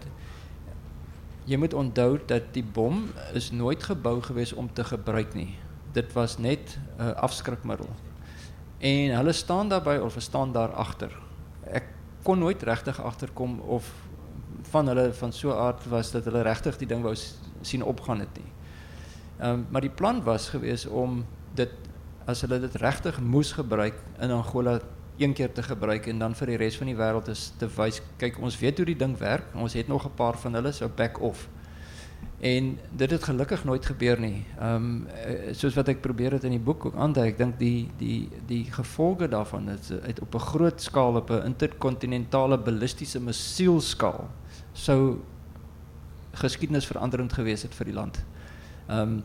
[1.45, 5.55] jy moet onthou dat die bom is nooit gebou geweest om te gebruik nie.
[5.91, 7.89] Dit was net 'n uh, afskrikmiddel.
[8.77, 11.19] En hulle staan daarbij of staan daar agter.
[11.63, 11.85] Ek
[12.23, 13.93] kon nooit regtig agterkom of
[14.61, 17.15] van hulle van so aard was dat hulle regtig die ding wou
[17.61, 18.51] sien opgaan het nie.
[19.37, 21.69] Ehm um, maar die plan was geweest om dit
[22.25, 24.79] as hulle dit regtig moes gebruik in Angola
[25.17, 28.01] een keer te gebruik en dan vir die res van die wêreld is te wys
[28.17, 29.53] kyk ons weet hoe die ding werk.
[29.55, 31.47] Ons het nog 'n paar van hulle so back off.
[32.39, 34.45] En dit het gelukkig nooit gebeur nie.
[34.59, 35.07] Ehm um,
[35.51, 38.63] soos wat ek probeer het in die boek ook aandui, ek dink die die die
[38.71, 44.29] gevolge daarvan is uit op 'n groot skaal op 'n interkontinentale ballistiese missielskaal
[44.73, 45.19] sou
[46.33, 48.23] geskiedenisveranderend gewees het vir die land.
[48.87, 49.23] Ehm um,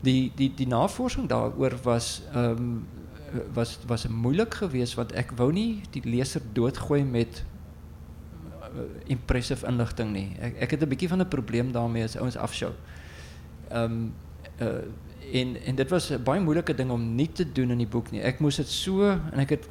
[0.00, 2.86] die die die navorsing daaroor was ehm um,
[3.52, 10.12] was was moeilik geweest want ek wou nie die leser doodgooi met uh, impressive inligting
[10.12, 10.28] nie.
[10.40, 12.72] Ek ek het 'n bietjie van 'n probleem daarmee as ouens afshow.
[13.68, 14.12] Ehm um,
[14.60, 14.82] uh,
[15.32, 18.10] en en dit was 'n baie moeilike ding om nie te doen in die boek
[18.10, 18.20] nie.
[18.20, 19.68] Ek moes dit so en ek het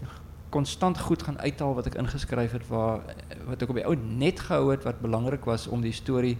[0.50, 3.02] konstant goed gaan uithaal wat ek ingeskryf het waar
[3.46, 6.38] wat ek op die ou net gehou het wat belangrik was om die storie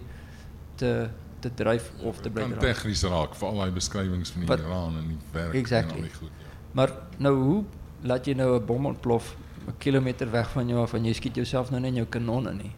[0.74, 1.08] te
[1.40, 2.42] te dryf of te bly.
[2.42, 5.96] Kan tegnies raak vir al daai beskrywings van die Iran en die werk exactly.
[5.96, 6.32] en al die goed.
[6.38, 6.49] Ja.
[6.72, 7.64] Maar nou hoe
[8.02, 11.34] laat jy nou 'n bom ontplof 'n kilometer weg van jou af en jy skiet
[11.34, 12.72] jouself nou net in jou kanon in nie.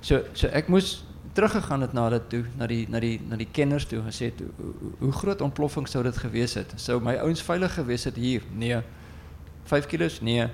[0.00, 3.48] So so ek moes teruggegaan het na dit toe, na die na die na die
[3.50, 6.72] kenners toe gesê het hoe, hoe groot ontploffing sou dit gewees het?
[6.76, 8.42] Sou my ouens veilig gewees het hier?
[8.52, 8.80] Nee.
[9.64, 10.20] 5 kg?
[10.20, 10.48] Nee.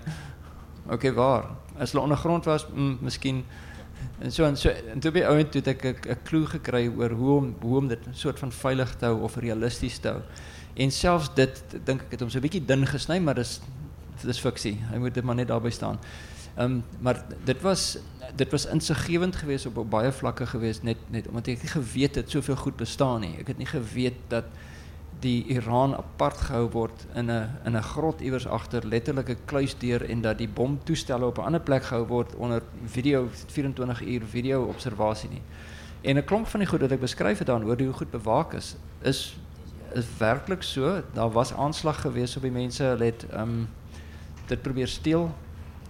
[0.90, 1.50] OK, waar?
[1.78, 3.44] As hulle ondergrond was, mm, miskien
[4.20, 7.36] en so en so en toe by toe het ek 'n klou gekry oor hoe
[7.36, 10.22] om hoe om dit 'n soort van veilig te hou of realisties te hou.
[10.74, 13.60] En selfs dit dink ek het hom so 'n bietjie dun gesny, maar dis
[14.24, 14.78] dis fiksie.
[14.92, 15.98] Hy moet dit maar net daarby staan.
[16.56, 17.98] Ehm um, maar dit was
[18.36, 22.14] dit was insiggewend geweest op, op baie vlakke geweest net net omdat ek nie geweet
[22.14, 23.36] het soveel goed bestaan nie.
[23.38, 24.44] Ek het nie geweet dat
[25.20, 30.08] die Iran apart gehou word in 'n in 'n grot iewers agter letterlik 'n kluisdeur
[30.10, 34.64] en dat die bomtoestelle op 'n ander plek gehou word onder video 24 uur video
[34.64, 35.42] observasie nie.
[36.00, 38.52] En 'n klomp van die goed wat ek beskryf het dan oor hoe goed bewaak
[38.52, 39.36] is, is
[39.94, 41.02] is werklik so.
[41.12, 42.82] Daar was aanslag geweest op die mense.
[42.82, 43.68] Hulle het um,
[44.46, 45.34] dit probeer steel.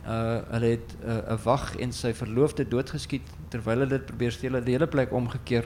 [0.06, 4.50] Uh hulle het 'n uh, wag en sy verloofde doodgeskiet terwyl hulle dit probeer steel.
[4.50, 5.64] Hulle het die hele plek omgekeer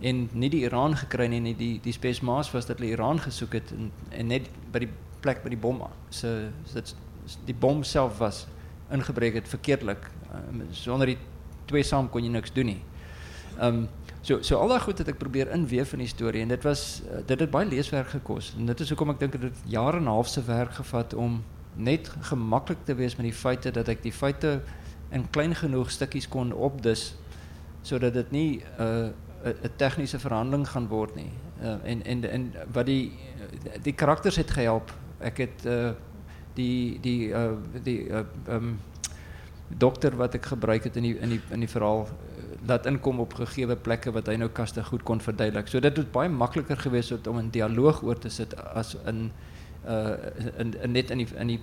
[0.00, 3.52] en nie die Iran gekry nie, nie die die spesmaas was dat hulle Iran gesoek
[3.52, 6.94] het en en net by die plek by die bom se dit
[7.44, 8.46] die bom self was
[8.90, 10.10] ingebreek het verkeerdelik.
[10.32, 11.18] Um, sonder die
[11.66, 12.82] twee saam kon jy niks doen nie.
[13.58, 13.88] Ehm um,
[14.28, 17.02] So so al daai goed het ek probeer inweef in die storie en dit was
[17.26, 18.50] dit het baie leeswerk gekos.
[18.58, 21.14] En dit is hoekom ek dink dit het jare en 'n half se werk gevat
[21.14, 21.38] om
[21.76, 24.60] net gemaklik te wees met die feite dat ek die feite
[25.10, 27.14] in klein genoeg stukkies kon opdis
[27.82, 29.08] sodat dit nie 'n uh,
[29.44, 31.30] 'n tegniese verhandeling gaan word nie.
[31.62, 33.12] Uh, en en en wat die
[33.82, 34.92] die karakters het gehelp.
[35.18, 35.90] Ek het uh,
[36.54, 38.80] die die uh, die uh, um,
[39.68, 42.08] dokter wat ek gebruik het in die in die in die verhaal
[42.66, 45.68] dat inkom op gegewe plekke wat hy nou kaste goed kon verduidelik.
[45.68, 49.30] So dit het baie makliker gewees om 'n dialoog oor te sit as in
[49.86, 50.16] uh
[50.58, 51.60] in, in net in die in die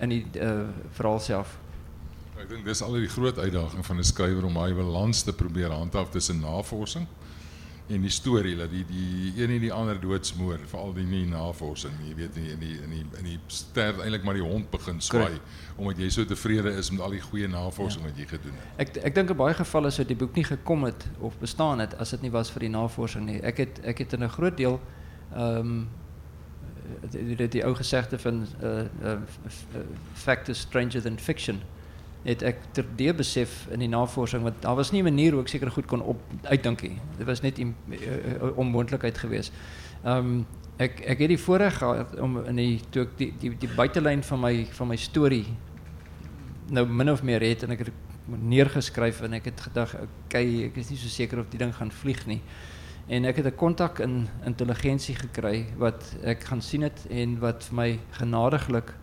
[0.00, 1.58] in die uh verhaal self.
[2.34, 5.70] Ek dink dis al die groot uitdaging van 'n skrywer om daai balans te probeer
[5.70, 7.06] handhaaf tussen navorsing
[7.86, 11.92] en die storie dat die die een en die ander doodsmoor veral die nie navorsing
[12.06, 15.02] jy weet nie in die in die in die ster eintlik maar die hond begin
[15.04, 15.36] swaai
[15.76, 18.08] omdat jy so tevrede is met al die goeie navorsing ja.
[18.08, 18.70] wat jy gedoen het.
[18.86, 21.94] Ek ek dink in baie gevalle sou die boek nie gekom het of bestaan het
[22.00, 23.42] as dit nie was vir die navorsing nie.
[23.44, 24.80] Ek het ek het in 'n groot deel
[25.34, 25.76] ehm um,
[27.10, 29.18] die, die, die ou gesegde van uh, uh,
[30.14, 31.60] fact is stranger than fiction
[32.24, 35.48] het ek terdee besef in die navorsing want daar was nie 'n manier hoe ek
[35.48, 36.98] seker goed kon op uitdink nie.
[37.18, 37.74] Dit was net 'n
[38.56, 39.52] onmoontlikheid geweest.
[40.04, 40.46] Ehm um,
[40.78, 41.82] ek ek het die voorreg
[42.18, 45.46] om in die toe ek die die die buitelyn van my van my storie
[46.70, 47.92] nou min of meer het en ek het
[48.26, 49.94] neergeskryf en ek het gedag
[50.26, 52.40] okay ek is nie so seker of die ding gaan vlieg nie.
[53.06, 57.64] En ek het 'n kontak in intelligensie gekry wat ek gaan sien het en wat
[57.64, 58.94] vir my genadiglik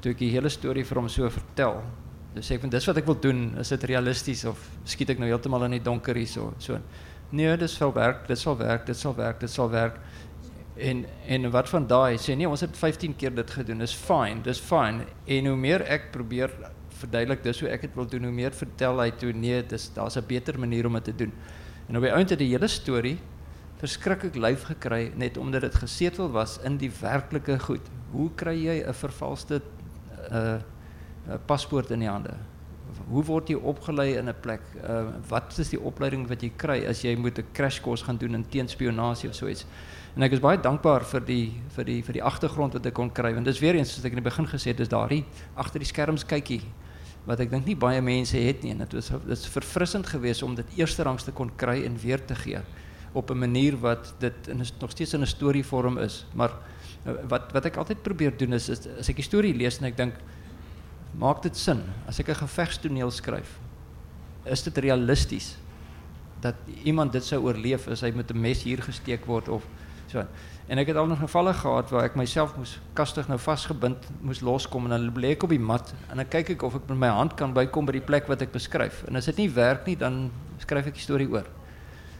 [0.00, 1.82] toe ek die hele storie vir hom so vertel
[2.36, 5.28] Dus ek vind dis wat ek wil doen, is dit realisties of skiet ek nou
[5.30, 6.78] heeltemal in die donker so so.
[7.32, 9.96] Nee, dis sal werk, dit sal werk, dit sal werk, dit sal werk.
[10.76, 13.78] En en wat van daai sê nee, ons het 15 keer dit gedoen.
[13.78, 15.06] Dis fine, dis fine.
[15.26, 16.52] En hoe meer ek probeer
[17.00, 18.28] verduidelik dis hoe ek dit wil doen.
[18.28, 21.32] Hoe meer vertel hy toe nee, dis daar's 'n beter manier om dit te doen.
[21.88, 23.18] En op die einde hele storie
[23.80, 27.84] verskriklik lyf gekry net omdat dit gesetel was in die werklike goed.
[28.12, 29.62] Hoe kry jy 'n vervalste
[30.32, 30.60] uh,
[31.46, 32.34] paspoort in die hande?
[33.08, 34.62] Hoe word jy opgelei in 'n plek?
[34.82, 38.16] Uh, wat is die opleiding wat jy kry as jy moet 'n crash course gaan
[38.16, 39.66] doen in teenspionasie of so iets?
[40.16, 43.10] En ek is baie dankbaar vir die vir die vir die agtergrond wat ek kon
[43.10, 45.24] kry want dis weer eens soos ek in die begin gesê het, dis daardie
[45.56, 46.62] agter die skerms kykie
[47.26, 50.42] wat ek dink nie baie mense het nie en dit was dit is verfrissend geweest
[50.42, 52.60] om dit eerste rangs te kon kry en weer te gee
[53.16, 56.26] op 'n manier wat dit in nog steeds in 'n storievorm is.
[56.34, 56.52] Maar
[57.04, 59.84] eh, wat wat ek altyd probeer doen is, is as ek die storie lees en
[59.84, 60.14] ek dink
[61.18, 63.58] maak dit sin as ek 'n gevegstoneel skryf?
[64.44, 65.56] Is dit realisties
[66.40, 69.66] dat iemand dit sou oorleef as hy met 'n mes hier gesteek word of
[70.06, 70.24] so?
[70.66, 74.40] En ek het al nog gevalle gehad waar ek myself moes kastig nou vasgebind moes
[74.40, 76.98] loskom en dan lê ek op die mat en dan kyk ek of ek met
[76.98, 79.04] my hand kan bykom by die plek wat ek beskryf.
[79.06, 81.46] En as dit nie werk nie, dan skryf ek die storie oor.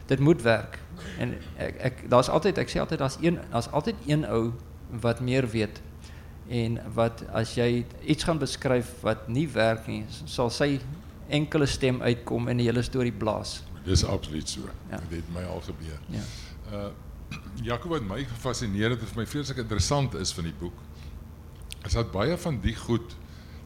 [0.07, 0.79] Dit moet werk.
[1.19, 4.53] En ek ek daar's altyd ek sê altyd daar's een daar's altyd een ou
[5.01, 5.81] wat meer weet
[6.49, 10.77] en wat as jy iets gaan beskryf wat nie werk nie, sal sy
[11.27, 13.61] enkele stem uitkom en die hele storie blaas.
[13.87, 14.69] Dis absoluut so.
[14.91, 14.99] Ja.
[15.09, 15.99] Dit het my al gebeur.
[16.13, 16.23] Ja.
[16.71, 16.87] Uh
[17.59, 20.77] Jacob wat my gefassineer het en vir my vreeslik interessant is van die boek.
[21.83, 23.15] Is dat baie van die goed,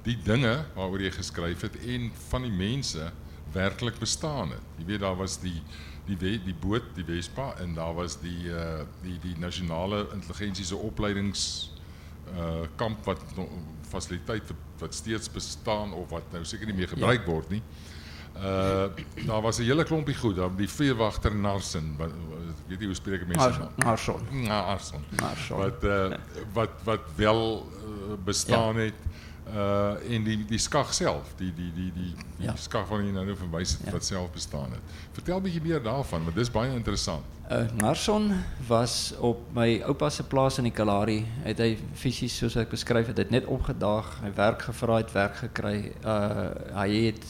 [0.01, 3.11] die dinge waaroor jy geskryf het en van die mense
[3.53, 4.71] werklik bestaan het.
[4.79, 5.59] Jy weet daar was die
[6.07, 10.65] die we, die boot die Vespa en daar was die uh die die nasionale intelligensie
[10.65, 11.70] se opleidings
[12.37, 13.47] uh kamp wat no,
[13.89, 17.31] fasiliteit wat steeds bestaan of wat nou seker nie meer gebruik ja.
[17.31, 17.61] word nie.
[18.35, 18.87] Uh
[19.27, 22.95] daar was 'n hele klompie goed, daar die veewagter Narsen, wat ek weet nie hoe
[22.95, 23.69] spreek mense nou.
[23.75, 24.21] Narson.
[24.31, 25.03] Narson.
[25.19, 25.57] Narson.
[25.57, 26.17] Wat uh
[26.53, 28.81] wat wat wel uh, bestaan ja.
[28.81, 28.99] het
[29.51, 32.55] uh en die die skag self, die die die die, die ja.
[32.55, 33.91] skag van jy nou verwys het ja.
[33.97, 34.95] wat self bestaan het.
[35.11, 37.23] Vertel 'n bietjie meer daarvan, want dis baie interessant.
[37.51, 38.31] Uh Narson
[38.67, 41.25] was op my oupa se plaas in die Kalahari.
[41.43, 45.35] Het hy fisies soos ek beskryf het, het net opgedaag, hy werk gevra het, werk
[45.35, 45.91] gekry.
[46.03, 47.25] Uh hy het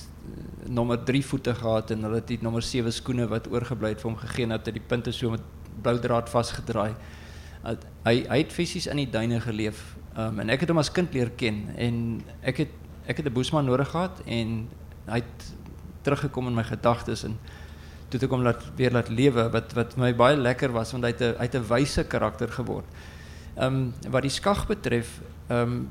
[0.69, 4.11] nommer 3 voete gehad en hulle het die nommer 7 skoene wat oorgebly het vir
[4.11, 5.41] hom gegee en dat hy die punte so met
[5.81, 6.93] blou draad vasgedraai.
[7.63, 11.13] Hy hy het fisies in die duine geleef Um, en ek het hom as kind
[11.15, 11.97] leer ken en
[12.43, 12.71] ek het
[13.07, 14.67] ek het 'n boesman nodig gehad en
[15.07, 15.53] hy het
[16.03, 17.37] teruggekom in my gedagtes en
[18.09, 21.05] toe het ek hom laat weer laat lewe wat wat my baie lekker was want
[21.05, 22.85] hy het 'n hy het 'n wyse karakter geword.
[23.55, 25.89] Ehm um, wat die skag betref, ehm um,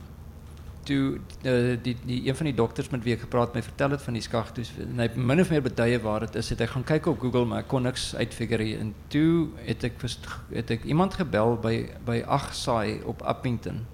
[0.89, 3.91] toe uh, die die een van die dokters met wie ek gepraat het my vertel
[3.91, 6.63] het van die skag toe en hy min of meer beduie waar dit is het
[6.65, 10.01] hy gaan kyk op Google maar ek kon niks uitfigure en toe het ek
[10.55, 11.75] het ek iemand gebel by
[12.07, 13.85] by Agsaai op Appington.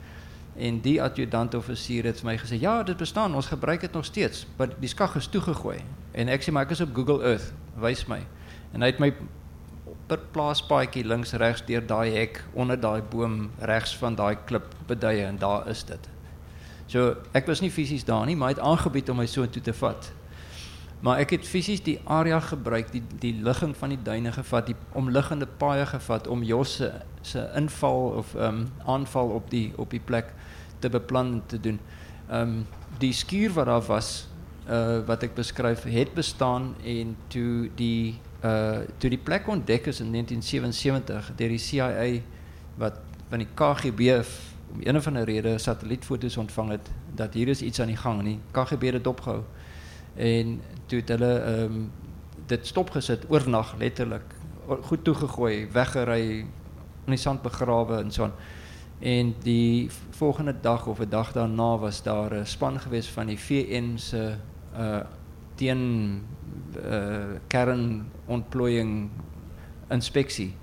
[0.57, 4.47] En die adjutant-offisier het vir my gesê, "Ja, dit bestaan, ons gebruik dit nog steeds,
[4.57, 8.07] maar die skag is toegegooi." En ek sê, "Maar ek is op Google Earth, wys
[8.07, 8.27] my."
[8.73, 9.13] En hy het my
[10.07, 15.25] per plaaspaadjie links regs deur daai hek onder daai boom regs van daai klip beduie
[15.25, 16.16] en daar is dit.
[16.87, 19.63] So ek was nie fisies daar nie, maar hy het aangebied om my so toe
[19.63, 20.11] te vat.
[21.05, 24.77] Maar ek het fisies die area gebruik, die die ligging van die duine gevat, die
[24.97, 29.91] omliggende paaie gevat om Jos se se inval of ehm um, aanval op die op
[29.91, 30.33] die plek
[30.79, 31.81] te beplan te doen.
[32.31, 32.67] Ehm um,
[32.99, 34.29] die skuur wat daar was
[34.67, 40.01] uh wat ek beskryf het bestaan en toe die uh toe die plek ontdek is
[40.01, 42.09] in 1977 deur die CIA
[42.77, 44.23] wat van die KGB
[44.73, 48.19] om een of ander rede satellietfoto's ontvang het dat hier is iets aan die gang
[48.19, 49.43] en die KGB het opgehou.
[50.15, 51.91] En toe het hulle ehm um,
[52.47, 54.35] dit stopgesit oornag letterlik
[54.67, 56.47] goed toegegooi, weggery,
[57.07, 58.33] in die sand begrawe en so aan.
[58.99, 63.39] En die volgende dag of 'n dag daarna was daar 'n span gewees van die
[63.39, 64.35] VN se
[64.79, 65.01] uh
[65.55, 66.23] teen
[66.85, 69.11] uh kernontplooiing
[69.89, 70.55] inspeksie.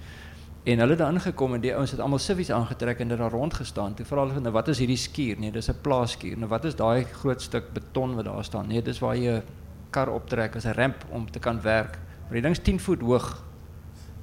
[0.63, 3.53] En hulle het daar ingekom en die ouens het almal sivies aangetrek en daar rond
[3.53, 3.93] gestaan.
[3.93, 5.39] Toe vra hulle nou wat is hierdie skuur?
[5.39, 6.37] Nee, dis 'n plaaskuur.
[6.37, 8.67] Nou wat is daai groot stuk beton wat daar staan?
[8.67, 9.43] Nee, dis waar jy 'n
[9.89, 11.99] kar optrek as 'n ramp om te kan werk.
[12.23, 13.43] Maar die ding's 10 voet hoog.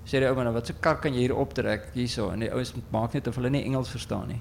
[0.04, 2.30] Sê die ou man, nou, wat se kar kan jy hier optrek hierso?
[2.30, 4.40] En die ouens maak net of hulle nie Engels verstaan nie.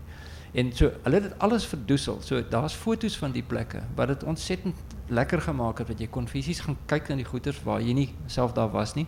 [0.54, 2.18] En so hulle het dit alles verdoesel.
[2.22, 4.76] So daar's foto's van die plekke wat dit ontsettend
[5.08, 8.10] lekker gemaak het wat jy kon fisies gaan kyk na die goeders waar jy nie
[8.28, 9.08] self daar was nie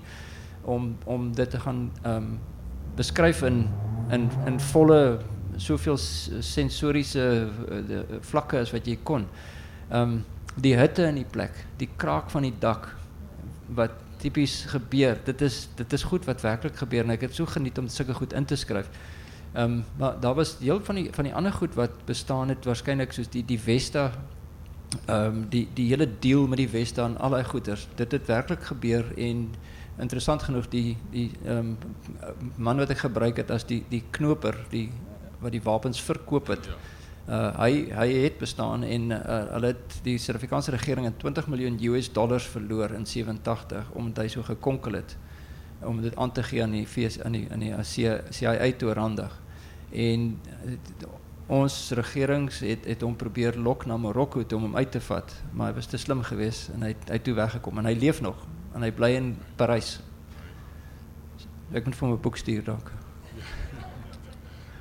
[0.61, 2.39] om om dit te gaan ehm um,
[2.95, 3.67] beskryf in
[4.11, 5.19] in in volle
[5.57, 9.27] soveel sensoriese uh, vlakke as wat jy kon.
[9.89, 10.21] Ehm
[10.61, 12.89] die hitte in die plek, die kraak van die dak
[13.71, 15.15] wat tipies gebeur.
[15.23, 18.13] Dit is dit is goed wat werklik gebeur en ek het so geniet om sulke
[18.17, 18.89] goed in te skryf.
[19.53, 23.13] Ehm maar daar was deel van die van die ander goed wat bestaan het waarskynlik
[23.15, 24.11] soos die die Vesta
[25.05, 27.87] ehm die die hele deal met die Weste en al daai goeders.
[27.95, 29.49] Dit het werklik gebeur en
[29.99, 31.75] interessant genoeg die die ehm
[32.55, 34.89] man wat ek gebruik het as die die knoper, die
[35.41, 36.69] wat die wapens verkoop het.
[37.29, 42.09] Uh, hy hy het bestaan en uh, het die Suid-Afrikaanse regering in 20 miljoen US
[42.11, 45.15] dollars verloor in 87 omdat hy so gekonkel het
[45.85, 47.73] om dit aan te gee aan die VS aan die aan die
[48.29, 49.37] CIA toe randig.
[49.91, 51.05] En het,
[51.51, 55.33] ons regerings het het hom probeer lok na Marokko toe om hom uit te vat,
[55.51, 58.39] maar hy was te slim geweest en hy hy toe weggekom en hy leef nog
[58.71, 59.97] en hy bly in Parys.
[61.75, 62.91] Ek moet vir 'n boek stuur dalk.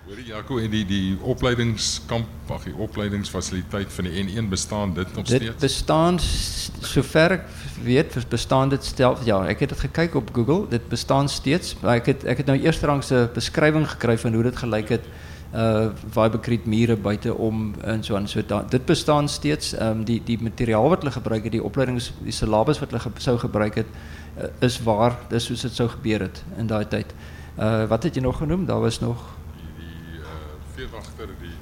[0.06, 5.14] Hoor jy Jaco en die die opleidingskamp, ag die opleidingsfasiliteit van die N1 bestaan dit
[5.14, 5.44] nog steeds?
[5.44, 7.44] Dit bestaan sover ek
[7.82, 11.94] weet, bestaan dit stel ja, ek het dit gekyk op Google, dit bestaan steeds, maar
[11.96, 15.06] ek het ek het nou eersterangse beskrywing gekry van hoe dit gelyk het
[15.50, 20.20] uh Vibercrete mure buite om en so aan so da, dit bestaan steeds um, die
[20.24, 23.80] die materiaal wat hulle gebruik het die opleidings die syllabus wat hulle ge, sou gebruik
[23.82, 23.90] het
[24.38, 27.14] uh, is waar dis soos dit sou gebeur het in daai tyd.
[27.58, 28.66] Uh wat het jy nog genoem?
[28.66, 29.26] Daar was nog
[29.56, 30.38] die die uh
[30.76, 31.56] veerwagter die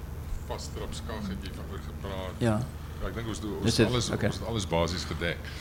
[0.46, 2.38] vastrapskag het jy van oor gepraat.
[2.44, 2.60] Ja.
[3.00, 4.28] ja ek dink ons ons het, alles okay.
[4.28, 5.52] ons het alles basies gedek.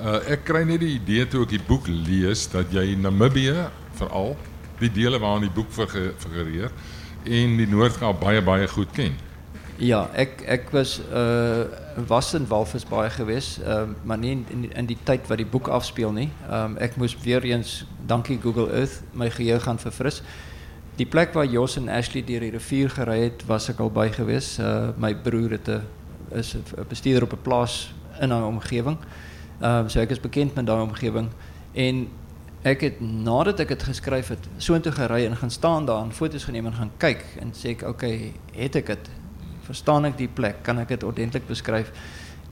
[0.00, 3.68] Uh ek kry net die idee toe ek die boek lees dat jy Namibië
[4.00, 4.36] veral
[4.80, 6.72] die dele waarna die boek figureer
[7.26, 9.16] en die Noord-Kaap baie baie goed ken.
[9.76, 11.66] Ja, ek ek was uh
[12.08, 15.68] was in Walvis baie gewees, uh, maar nie in in die tyd wat die boek
[15.68, 16.28] afspeel nie.
[16.52, 20.22] Um ek moes weer eens dankie Google Earth my geheue gaan verfris.
[20.96, 24.08] Die plek waar Jos en Ashley deur die rivier gery het, was ek al by
[24.12, 24.58] gewees.
[24.58, 25.82] Uh my broer het 'n
[26.32, 28.98] is 'n bestuurder op 'n plaas in daai omgewing.
[29.60, 31.28] Um so ek is bekend met daai omgewing
[31.72, 32.08] en
[32.66, 36.48] ek het nadat ek dit geskryf het, soontoe gery en gaan staan daar en foto's
[36.48, 39.10] geneem en gaan kyk en sê ek, okay, het ek dit?
[39.68, 40.62] Verstaan ek die plek?
[40.66, 41.92] Kan ek dit ordentlik beskryf?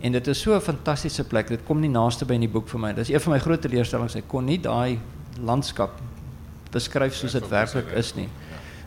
[0.04, 1.48] En dit is so 'n fantastiese plek.
[1.48, 2.92] Dit kom nie naaste by in die boek vir my.
[2.92, 4.16] Dis een van my groot teleurstellings.
[4.16, 4.98] Ek kon nie daai
[5.40, 6.00] landskap
[6.70, 8.28] beskryf soos dit werklik is nie.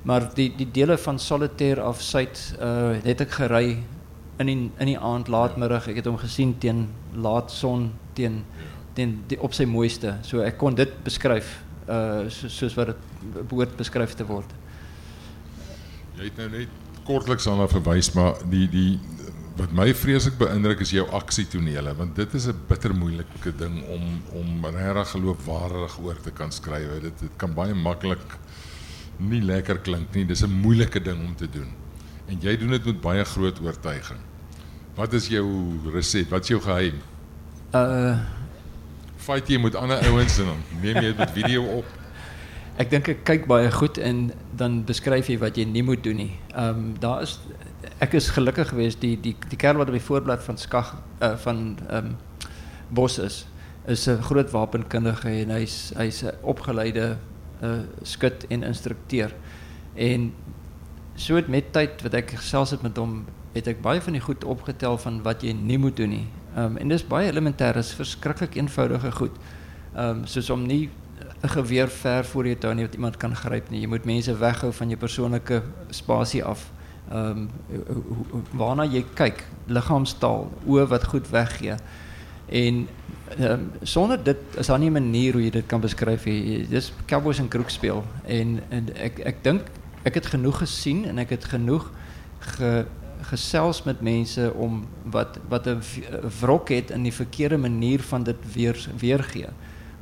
[0.03, 3.84] Maar die die dele van Solitaire of Suid uh het ek gery
[4.39, 5.88] in die, in die aand laatmiddag.
[5.88, 10.16] Ek het hom gesien teen laat son teen ja ten die, op zijn mooiste.
[10.26, 11.54] So ek kon dit beskryf
[11.88, 14.50] uh so, soos wat dit behoort beskryf te word.
[16.18, 19.00] Jy het nou net kortliks aan verwys, maar die die
[19.58, 24.04] wat my vreeslik beïndruk is jou aksietonele want dit is 'n bitter moeilike ding om
[24.41, 27.02] om regtig geloofwaardig oor te kan skryf.
[27.02, 28.38] Dit dit kan baie maklik
[29.18, 30.26] nie lekker klink nie.
[30.26, 31.70] Dis 'n moeilike ding om te doen.
[32.28, 34.20] En jy doen dit met baie groot oortuiging.
[34.95, 35.45] Wat is jou
[35.93, 36.30] resept?
[36.30, 37.02] Wat is jou geheim?
[37.74, 38.37] Uh
[39.28, 41.95] fight jy met ander ouens en dan neem jy dit met video op.
[42.78, 44.28] Ek dink ek kyk baie goed en
[44.59, 46.34] dan beskryf jy wat jy nie moet doen nie.
[46.53, 47.39] Ehm um, daar is
[48.03, 51.36] ek is gelukkig geweest die die die kerel wat op die voorblad van Skag uh,
[51.43, 52.15] van ehm um,
[52.89, 53.45] Bos is
[53.88, 57.17] is 'n groot wapenkundige en hy's hy's 'n opgeleide
[57.63, 59.34] uh, skut en instrukteur.
[59.95, 60.34] En
[61.15, 64.43] so met tyd wat ek gesels het met hom, het ek baie van die goed
[64.43, 66.28] opgetel van wat jy nie moet doen nie.
[66.58, 69.36] Um, en dis baie elementêr, is verskriklik eenvoudige goed.
[69.93, 70.89] Ehm um, soos om nie
[71.43, 73.82] 'n geweer ver voor jou te hou nie wat iemand kan gryp nie.
[73.82, 76.72] Jy moet mense weghou van jou persoonlike spasie af.
[77.12, 81.76] Ehm um, waarna jy kyk, liggaamstaal, oë wat goed weggee.
[82.47, 82.88] En
[83.39, 86.68] um, sonder dit is daar nie 'n manier hoe jy dit kan beskryf nie.
[86.68, 89.62] Dis cowboys en kroeg speel en en ek ek dink
[90.03, 91.91] ek het genoeg gesien en ek het genoeg
[92.39, 92.86] ge
[93.28, 95.82] gesels met mense om wat wat 'n
[96.39, 99.49] wrok het in die verkeerde manier van dit weer weergee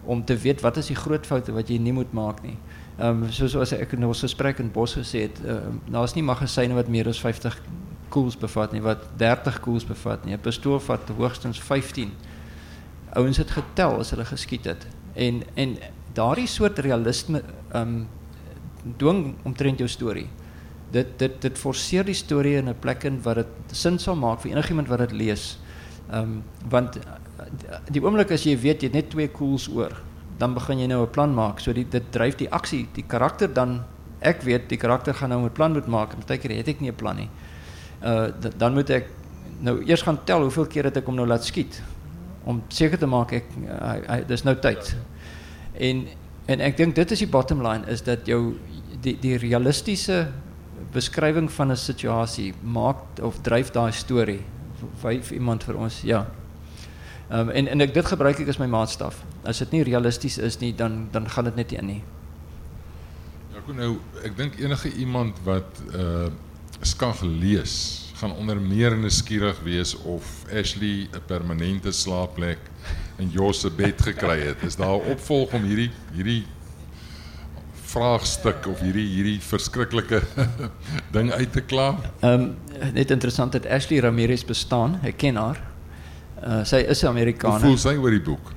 [0.03, 2.57] om te weet wat is die groot foute wat jy nie moet maak nie.
[2.97, 5.57] Ehm um, soos as ek in ons gesprek in Bos gesê het, uh,
[5.89, 7.57] daar's nie magasyne wat meer as 50
[8.09, 10.34] koels bevat nie, wat 30 koels bevat nie.
[10.34, 12.11] 'n Pistool vat hoogstens 15.
[13.13, 14.88] Ouens het getel as hulle geskiet het.
[15.13, 15.78] En en
[16.13, 18.07] daardie soort realisme ehm um,
[18.97, 20.30] dwing omtrent jou storie
[20.92, 24.42] dit dit dit forceer die storie in 'n plek in wat dit sin sal maak
[24.42, 25.58] vir enigiemand wat dit lees.
[26.12, 27.00] Ehm um, want
[27.92, 29.92] die oomblik as jy weet jy het net twee koels oor,
[30.38, 31.60] dan begin jy nou 'n plan maak.
[31.60, 33.84] So die, dit dryf die aksie, die karakter dan
[34.20, 36.82] ek weet die karakter gaan nou 'n plan moet maak en baie keer het ek
[36.82, 37.30] nie 'n plan nie.
[38.04, 39.10] Uh dan moet ek
[39.60, 41.82] nou eers gaan tel hoeveel keer het ek hom nou laat skiet
[42.46, 44.96] om seker te maak ek uh, dis nou tyd.
[45.74, 46.08] En
[46.46, 48.56] en ek dink dit is die bottom line is dat jou
[49.02, 50.28] die die realistiese
[50.96, 54.39] beschrijving van een situatie maakt of drijft daar story
[55.02, 56.26] vir iemand vir ons ja.
[57.32, 59.18] Um, en en ek dit gebruik ek as my maatstaf.
[59.43, 62.02] As dit nie realisties is nie dan dan gaan dit net nie in nie.
[63.54, 66.32] Ja goed nou ek dink enige iemand wat uh
[66.86, 72.60] skag lees gaan onder meer nuuskierig wees of Ashley 'n permanente slaapplek
[73.18, 74.62] in Jos se bed gekry het.
[74.64, 76.46] Is daar 'n opvolg om hierdie hierdie
[77.96, 80.22] vraagstuk of hierdie hierdie verskriklike
[81.16, 82.00] ding uit te klaar?
[82.22, 85.00] Ehm um, net interessant dat Ashley Ramirez bestaan.
[85.08, 85.62] Ek ken haar.
[86.43, 87.64] Uh, sy is 'n Hoe Amerikaner.
[87.64, 88.52] voel sy oor die boek?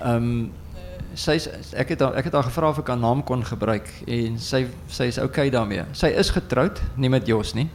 [0.00, 0.52] Ehm um,
[1.14, 1.38] sy
[1.78, 4.66] ek het haar, ek het haar gevra of ek haar naam kon gebruik en sy
[4.88, 5.84] sy is okay daarmee.
[5.92, 7.68] Sy is getroud, nie met Jos nie.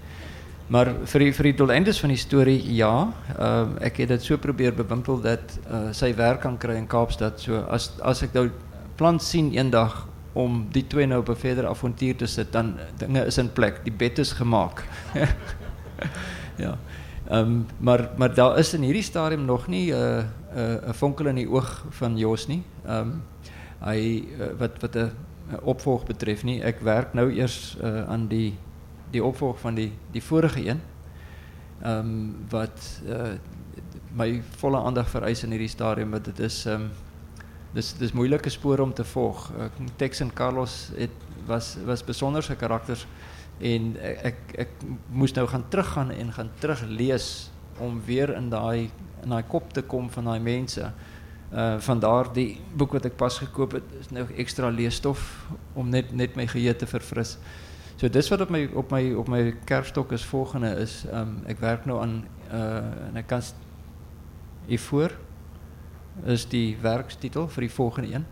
[0.70, 4.38] Maar vir die vir die doeleindes van die storie ja, ehm ek het dit so
[4.38, 7.40] probeer bewimpel dat uh, sy werk kan kry in Kaapstad.
[7.40, 8.50] So as as ek nou
[8.98, 10.06] plan sien eendag
[10.40, 13.84] om die twee nou op 'n verder avontuur te sit, dan dinge is in plek.
[13.84, 14.84] Die bed is gemaak.
[16.64, 16.78] ja.
[17.30, 20.24] Ehm maar maar daar is in hierdie stadium nog nie 'n uh,
[20.56, 22.64] 'n uh, vonkel in die oog van Jos nie.
[22.86, 23.22] Ehm
[23.80, 25.12] hy uh, wat wat 'n
[25.62, 26.62] opvolg betref nie.
[26.62, 28.58] Ek werk nou eers uh, aan die
[29.12, 30.82] die opvolg van die die vorige een.
[31.82, 33.38] Ehm wat uh,
[34.14, 36.90] my volle aandag vereis in hierdie stadium want dit is ehm um,
[37.74, 39.52] dis dis moeilike spore om te volg.
[39.58, 41.14] Uh, Tex en Carlos het
[41.46, 43.08] was was besonderse karakters
[43.60, 44.70] en ek ek, ek
[45.12, 48.90] moes nou gaan teruggaan en gaan teruglees om weer in daai
[49.24, 50.92] in kop te kom van daai mense.
[51.52, 56.14] Uh van daardie boek wat ek pas gekoop het is nou ekstra leesstof om net
[56.14, 57.38] net my geheue te verfris.
[57.98, 61.60] So dis wat op my op my op my kerfstok is volgende is um ek
[61.60, 63.44] werk nou aan uh en ek kan
[66.26, 68.26] is die werkstitel vir die volgende een.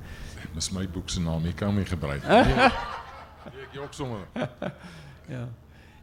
[0.53, 2.23] Dis my boek se naam, jy kan my gebruik.
[2.27, 4.27] Nee, nee, ek jok sommer.
[5.29, 5.47] Ja.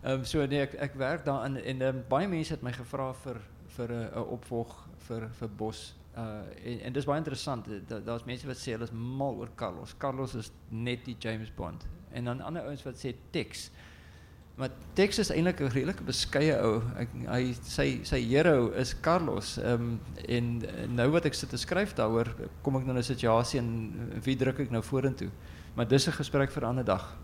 [0.04, 3.06] Ehm um, so nee ek ek werk daaraan en um, baie mense het my gevra
[3.22, 3.38] vir
[3.76, 4.74] vir 'n opvolg
[5.08, 5.94] vir vir Bos.
[6.16, 7.64] Uh en, en dis baie interessant.
[7.88, 9.94] Da- Daar's mense wat sê hulle is mal oor Carlos.
[9.98, 11.86] Carlos is net die James Bond.
[12.12, 13.70] En dan ander ouens wat sê Tex.
[14.54, 16.82] Maar Tex is eintlik 'n redelike beskeie ou.
[16.96, 19.56] Ek hy sy sy hero is Carlos.
[19.58, 20.62] Ehm um, en
[20.94, 22.30] nou wat ek sit te skryf daaroor,
[22.62, 25.30] kom ek nou in 'n situasie en wie druk ek nou vorentoe?
[25.74, 27.16] Maar dis 'n gesprek vir 'n ander dag.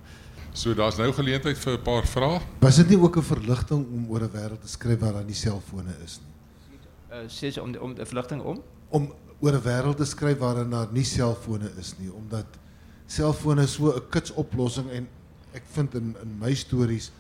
[0.53, 2.41] So daar's nou geleentheid vir 'n paar vrae.
[2.61, 5.35] Was dit nie ook 'n verligting om oor 'n wêreld te skryf waar daar nie
[5.35, 6.31] selfone is nie?
[7.13, 8.63] Uh, om de, om de verlichting om?
[8.89, 12.47] Om oor 'n wêreld te skryf waarin daar nie selfone is nie, omdat
[13.07, 15.09] selfone so 'n kits oplossing en
[15.53, 17.11] ek vind in in my stories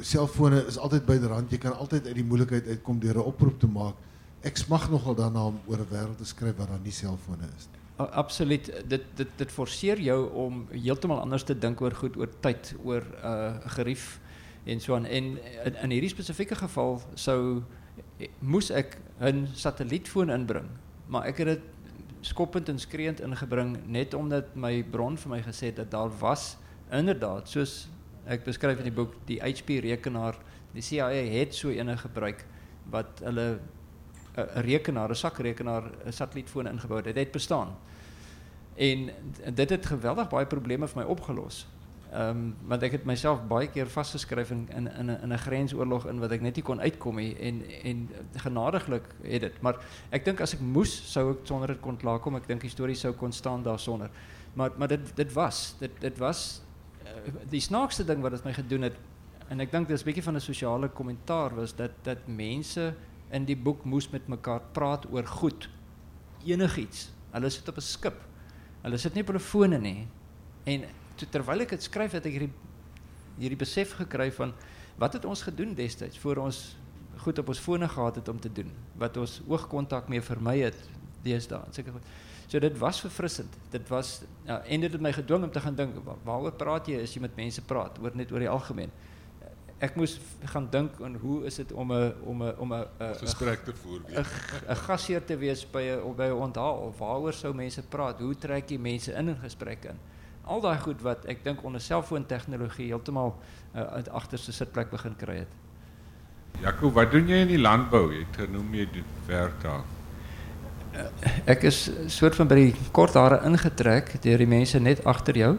[0.00, 1.50] selfone is altyd byderhand.
[1.50, 3.94] Jy kan altyd uit die moeilikheid uitkom deur 'n oproep te maak.
[4.42, 5.86] Ek smag nogal daarna om oor
[6.16, 7.68] te skryf waar daar nie selfone is
[7.98, 8.70] Absoluut.
[8.86, 13.02] Dit dit dit forceer jou om heeltemal anders te dink oor goed, oor tyd, oor
[13.24, 14.20] uh gerief
[14.64, 15.04] en so aan.
[15.04, 15.24] En
[15.64, 17.62] in, in hierdie spesifieke geval sou
[18.38, 20.68] moes ek 'n satellietfoon inbring,
[21.06, 21.66] maar ek het dit
[22.20, 26.56] skoppend en skreeuend ingebring net omdat my bron my gesê het dat daar was
[26.90, 27.88] inderdaad soos
[28.28, 30.36] ek beskryf in die boek die HP rekenaar,
[30.74, 32.44] die CIA het so ene gebruik
[32.92, 33.58] wat hulle
[34.38, 37.04] 'n 'n rekenaar, 'n sakrekenaar, 'n satellietfoon ingebou het.
[37.04, 37.76] Dit het bestaan.
[38.76, 39.10] En
[39.54, 41.66] dit het geweldig baie probleme vir my opgelos.
[42.12, 46.06] Ehm um, want ek het myself baie keer vasgeskryf in in in 'n 'n grensoorlog
[46.06, 49.60] in wat ek net nie kon uitkom nie en en genadiglik het dit.
[49.60, 49.76] Maar
[50.10, 52.36] ek dink as ek moes sou ek sonder dit kon klaarkom.
[52.36, 54.10] Ek dink die storie sou kon staan daarsonder.
[54.54, 56.62] Maar maar dit dit was dit dit was
[57.50, 58.96] die snaakste ding wat dit my gedoen het
[59.48, 62.94] en ek dink dis 'n bietjie van 'n sosiale kommentaar was dat dat mense
[63.30, 65.68] in die boek moes met mekaar praat oor goed.
[66.44, 67.10] Enigiets.
[67.32, 68.24] Hulle sit op 'n skip.
[68.82, 70.06] Hulle sit nie op hulle fone nie.
[70.64, 70.84] En
[71.16, 72.52] toe, terwyl ek dit skryf het ek hierdie
[73.38, 74.52] hierdie besef gekry van
[74.98, 76.76] wat het ons gedoen destyds voor ons
[77.22, 80.78] goed op ons fone gehad het om te doen wat ons oogkontak mee vermy het
[81.22, 82.02] deesdae seker goed.
[82.48, 83.52] So dit was verfrissend.
[83.70, 86.86] Dit was ja, en dit het my gedwing om te gaan dink wa- waaroor praat
[86.88, 88.90] jy as jy met mense praat oor net oor die algemeen.
[89.78, 90.16] Ek moes
[90.50, 92.86] gaan dink aan hoe is dit om 'n om 'n om 'n
[93.20, 94.00] Gesprek te voer.
[94.68, 98.18] 'n gasheer te wees by 'n by 'n onthaal of waaroor sou mense praat?
[98.20, 99.98] Hoe trek jy mense in in gesprekke in?
[100.44, 103.36] Al daai goed wat ek dink onder selfoontegnologie heeltemal
[103.74, 105.52] uh, uit agterste sitplek begin kry het.
[106.60, 108.10] Jaco, wat doen jy in die landbou?
[108.12, 109.82] Jy het genoem jy doen werk daar.
[111.48, 115.52] Ek is soort van by die kort hare ingetrek deur die mense net agter jou.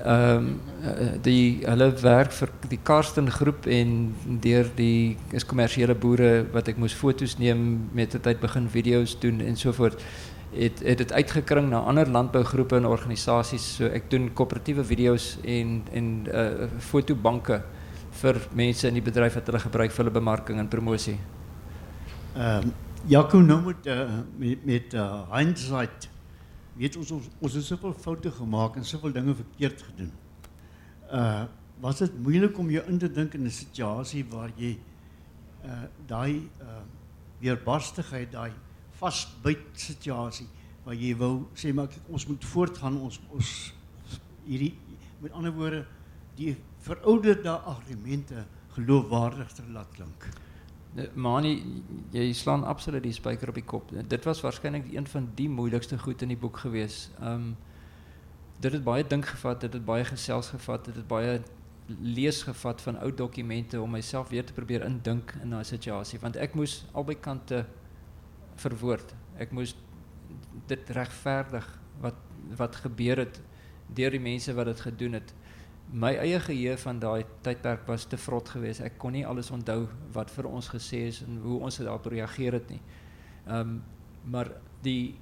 [0.00, 0.50] Ehm um,
[1.20, 6.80] die hulle werk vir die Karsten groep en deur die is kommersiële boere wat ek
[6.80, 10.00] moes foto's neem met die tyd begin video's doen en so voort.
[10.54, 13.66] Het het dit uitgekring na ander landbougroepe en organisasies.
[13.76, 17.62] So ek doen koöperatiewe video's en en uh fotobanke
[18.22, 21.18] vir mense in die bedryf wat hulle gebruik vir hulle bemarking en promosie.
[22.36, 22.72] Ehm
[23.08, 26.08] Jaco nou met uh, met met uh, hindsight
[26.76, 30.12] weet ons ons ons het soveel foute gemaak en soveel dinge verkeerd gedoen.
[31.08, 31.44] Uh
[31.80, 34.78] was dit moeilik om jou in te dink in 'n situasie waar jy
[35.64, 36.82] uh daai uh
[37.40, 38.52] weerbarstigheid, daai
[39.00, 40.46] vasbyt situasie
[40.84, 43.72] waar jy wou sê maar ons moet voortgaan, ons ons
[44.44, 44.74] hierdie
[45.20, 45.86] met ander woorde
[46.36, 48.44] die verouderde argumente
[48.76, 50.28] geloofwaardig te laat klink.
[51.14, 53.92] Mani, jy slaan absoluut die spyker op die kop.
[54.10, 57.08] Dit was waarskynlik een van die moeilikste goed in die boek gewees.
[57.22, 57.56] Um
[58.60, 61.38] dit het baie dink gevat, dit het baie gesels gevat, dit het baie
[61.98, 66.36] lees gevat van ou dokumente om myself weer te probeer indink in daai situasie want
[66.36, 67.64] ek moes albei kante
[68.60, 69.14] verwoord.
[69.40, 69.74] Ek moes
[70.70, 71.66] dit regverdig
[72.00, 72.18] wat
[72.58, 73.40] wat gebeur het
[73.94, 75.34] deur die mense wat dit gedoen het
[75.92, 78.82] my eie geheue van daai tydperk was te vrot geweest.
[78.86, 82.60] Ek kon nie alles onthou wat vir ons gesê is en hoe ons daarop reageer
[82.60, 82.82] het nie.
[83.46, 83.80] Ehm um,
[84.30, 84.50] maar
[84.84, 85.16] die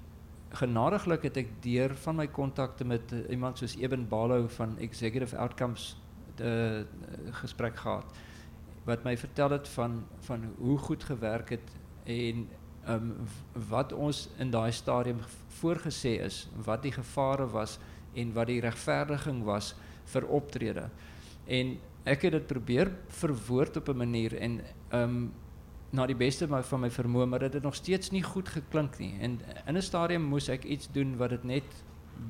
[0.58, 5.36] genadiglik het ek deur van my kontakte met uh, iemand soos Eben Balou van Executive
[5.36, 5.92] Outcomes
[6.36, 8.18] de uh, gesprek gehad
[8.88, 12.48] wat my vertel het van van hoe goed gewerk het en
[12.84, 13.14] ehm um,
[13.68, 15.18] wat ons in daai stadium
[15.60, 17.78] voorgesê is, wat die gevare was
[18.14, 19.74] en wat die regverdiging was
[20.12, 20.88] vir optrede.
[21.46, 21.76] En
[22.08, 22.90] ek het dit probeer
[23.20, 25.32] verwoord op 'n manier en ehm um,
[25.90, 29.14] na die beste van my vermoë, maar dit het nog steeds nie goed geklink nie.
[29.20, 31.64] En in 'n stadium moes ek iets doen wat dit net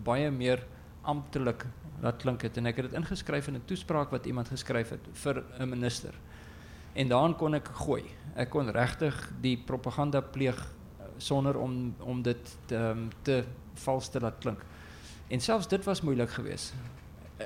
[0.04, 0.66] baie meer
[1.02, 1.66] amptelik
[2.00, 5.08] laat klink het en ek het dit ingeskryf in 'n toespraak wat iemand geskryf het
[5.12, 6.14] vir 'n minister.
[6.94, 8.04] En daarin kon ek gooi.
[8.34, 14.08] Ek kon regtig die propaganda pleeg eh, sonder om om dit te, um, te vals
[14.08, 14.64] te laat klink.
[15.28, 16.74] En selfs dit was moeilik geweest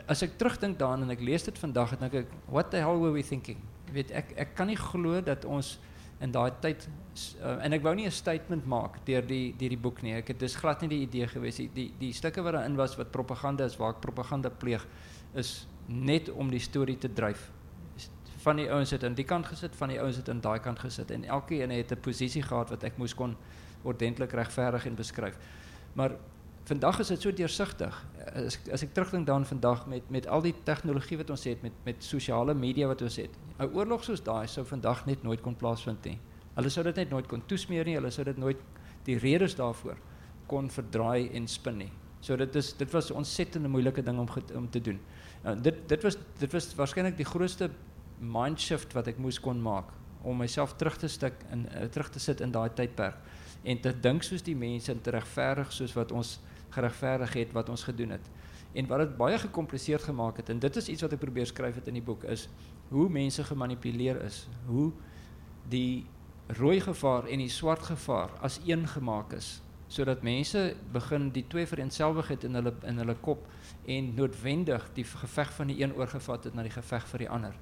[0.07, 2.99] as ek terugdink daaraan en ek lees dit vandag dan dink ek what the hell
[3.01, 3.59] were we thinking?
[3.93, 5.79] Weet ek ek kan nie glo dat ons
[6.23, 6.87] in daai tyd
[7.43, 10.15] uh, en ek wou nie 'n statement maak deur die deur die boek nie.
[10.15, 12.97] Ek het dis glad nie die idee gewees die die, die stukke wat daarin was
[12.97, 14.87] wat propaganda is waar ek propaganda pleeg
[15.35, 17.51] is net om die storie te dryf.
[18.43, 20.79] Van die ouens het aan die kant gesit, van die ouens het aan daai kant
[20.79, 23.37] gesit en elkeen het 'n posisie gehad wat ek moes kon
[23.83, 25.39] ordentlik regverdig en beskryf.
[25.95, 26.17] Maar
[26.65, 27.97] vandag is dit so deursigtig.
[28.35, 31.73] As as ek terugdink daaraan vandag met met al die tegnologie wat ons het met
[31.85, 33.31] met sosiale media wat ons het.
[33.59, 36.19] 'n Oorlog soos daai sou vandag net nooit kon plaasvind nie.
[36.55, 37.95] Hulle sou dit net nooit kon toesmeer nie.
[37.95, 38.59] Hulle sou dit nooit
[39.05, 39.97] die redes daarvoor
[40.47, 41.93] kon verdraai en spin nie.
[42.21, 45.01] So dit is dit was 'n ontsettende moeilike ding om om te doen.
[45.43, 47.71] Nou dit dit was dit was waarskynlik die grootste
[48.19, 49.91] mind shift wat ek moes kon maak
[50.23, 53.17] om myself terug te stik in terug te sit in daai tydperk
[53.63, 56.39] en te dink soos die mense en te regverdig soos wat ons
[56.73, 58.31] geregverdig het wat ons gedoen het.
[58.73, 61.77] En wat dit baie gekompliseerd gemaak het en dit is iets wat ek probeer skryf
[61.81, 62.49] het in die boek is
[62.89, 64.91] hoe mense gemanipuleer is, hoe
[65.69, 66.07] die
[66.47, 69.61] rooi gevaar en die swart gevaar as een gemaak is
[69.93, 73.45] sodat mense begin die twee vereenselwigheid in hulle in hulle kop
[73.87, 77.59] en noodwendig die geveg van die een oorgevat het na die geveg vir die ander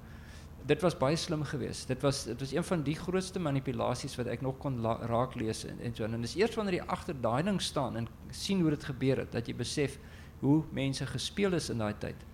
[0.65, 1.87] dit was baie slim geweest.
[1.87, 4.77] Dit was dit was een van die grootste manipulasies wat ek nog kon
[5.09, 8.07] raak lees en en so en dis eers wanneer jy agter daai ding staan en
[8.29, 9.97] sien hoe dit gebeur het dat jy besef
[10.41, 12.27] hoe mense gespeel is in daai tyd.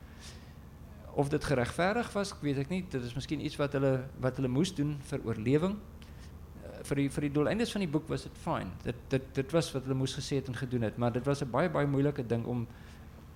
[1.18, 2.84] Of dit geregverdig was, weet ek nie.
[2.90, 5.78] Dit is miskien iets wat hulle wat hulle moes doen vir oorlewing.
[5.78, 8.72] Uh, vir die vir die doeleindes van die boek was dit fyn.
[8.84, 11.42] Dit dit dit was wat hulle moes gesê het en gedoen het, maar dit was
[11.44, 12.68] 'n baie baie moeilike ding om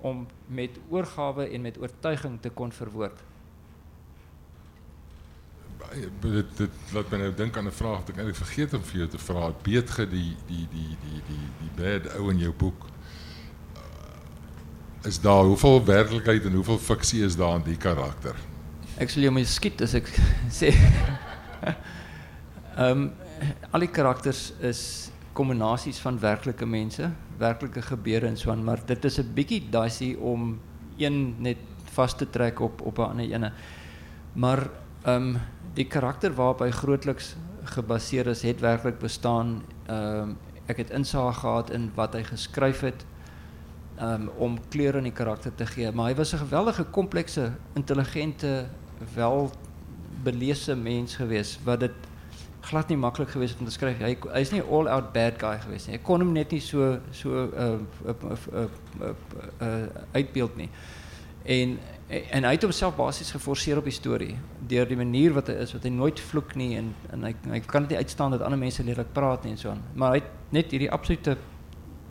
[0.02, 3.22] om met oorgawe en met oortuiging te kon verwoord
[6.22, 8.98] dit dit laat my nou dink aan 'n vraag wat ek eintlik vergeet om vir
[8.98, 9.52] jou te vra.
[9.64, 12.86] Beet ge die die die die die die bad ou in jou boek.
[13.76, 18.36] Uh, is daar hoeveel werklikheid en hoeveel fiksie is daar in die karakter?
[18.98, 20.08] Ek sal jou moet skiet as ek
[20.60, 20.74] sê.
[22.78, 23.12] Ehm um,
[23.72, 27.08] al die karakters is kombinasies van werklike mense,
[27.40, 30.60] werklike gebeure en so aan, maar dit is 'n bietjie dicey om
[30.98, 31.58] een net
[31.96, 33.52] vas te trek op op 'n ander ene.
[34.34, 34.70] Maar
[35.04, 35.42] ehm um,
[35.74, 39.62] die karakter waarop hy grootliks gebaseer is, het werklik bestaan.
[39.88, 40.38] Ehm um,
[40.70, 43.02] ek het insig gehad in wat hy geskryf het
[44.00, 48.68] um, om kleur in die karakter te gee, maar hy was 'n geweldige komplekse, intelligente,
[49.16, 51.92] welbelese mens geweest wat dit
[52.62, 53.98] glad nie maklik geweest om te skryf.
[53.98, 55.96] Hy hy's nie all out bad guy geweest nie.
[55.96, 58.68] Ek kon hom net nie so so 'n uh, uh, uh,
[59.02, 59.14] uh,
[59.62, 60.70] uh, uitbeeld nie.
[61.44, 61.80] En
[62.12, 64.34] en hy het homself basies geforseer op die storie
[64.68, 67.62] deur die manier wat hy is wat hy nooit vloek nie en en hy hy
[67.64, 69.80] kan dit nie uitstaan dat ander mense lelik praat nie en so aan.
[69.96, 71.38] Maar hy het net hierdie absolute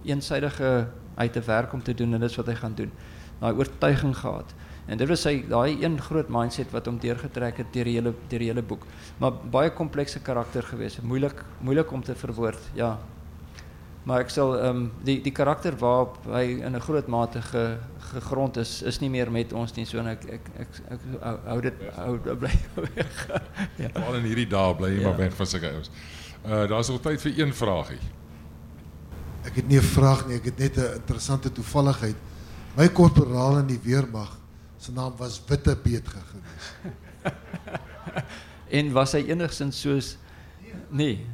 [0.09, 0.89] eensidedige
[1.21, 2.93] uit te werk om te doen en dit is wat hy gaan doen.
[3.41, 4.55] Daai oortuiging gehad.
[4.89, 8.15] En dit was sy daai een groot mindset wat hom deurgetrek het deur die hele
[8.33, 8.87] deur die hele boek.
[9.21, 12.97] Maar baie komplekse karakter gewees moeilik moeilik om te verwoord ja
[14.05, 17.77] Maar ek sal ehm um, die die karakter waarop hy in 'n groot mate ge,
[17.99, 19.85] gegrond is is nie meer met ons nie.
[19.85, 22.51] So en ek ek ek, ek hou- hou dit hou bly
[22.97, 23.29] weg.
[23.77, 23.89] ja.
[23.93, 25.09] Veral in hierdie dae bly jy Ja.
[25.09, 25.91] maar weg van sulke ouens.
[26.45, 27.99] Uh daar's nog tyd vir een vraagie.
[29.45, 32.17] Ek het nie 'n vraag nie, ek het net 'n interessante toevalligheid.
[32.77, 34.39] My korporaal in die weermag
[34.79, 36.97] se naam was Witte Beetge geweest.
[38.71, 40.17] En was hy enigstens soos
[40.91, 41.27] nee.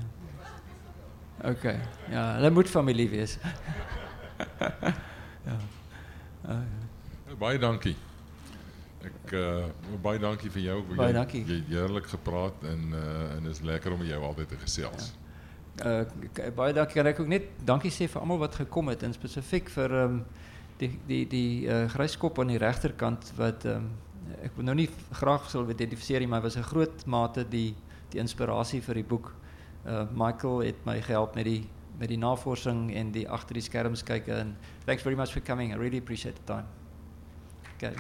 [1.45, 1.64] OK.
[2.11, 3.39] Ja, hulle moet familie wees.
[5.49, 5.57] ja.
[6.49, 6.59] Uh,
[7.39, 7.97] Baie dankie.
[9.07, 9.66] Ek uh
[10.03, 10.78] baie dankie vir jou.
[10.97, 11.43] Baie Jy- dankie.
[11.47, 15.12] Jy het heerlik gepraat en uh en is lekker om jou altyd te gesels.
[15.84, 19.03] uh k- baie dankie kan ek ook net dankie sê vir almal wat gekom het
[19.03, 20.24] en spesifiek vir ehm um,
[20.78, 23.91] die die die uh, gryskop aan die regterkant wat ehm um,
[24.43, 27.74] ek wil nou nie graag sou identifiseer nie, maar was 'n groot mate die
[28.11, 29.34] die inspirasie vir die boek.
[29.87, 31.68] Uh Michael het my gehelp met die
[31.99, 35.72] met die navorsing en die agter die skerms kyk en thanks very much for coming.
[35.72, 36.66] I really appreciate the time.
[37.76, 37.95] Okay.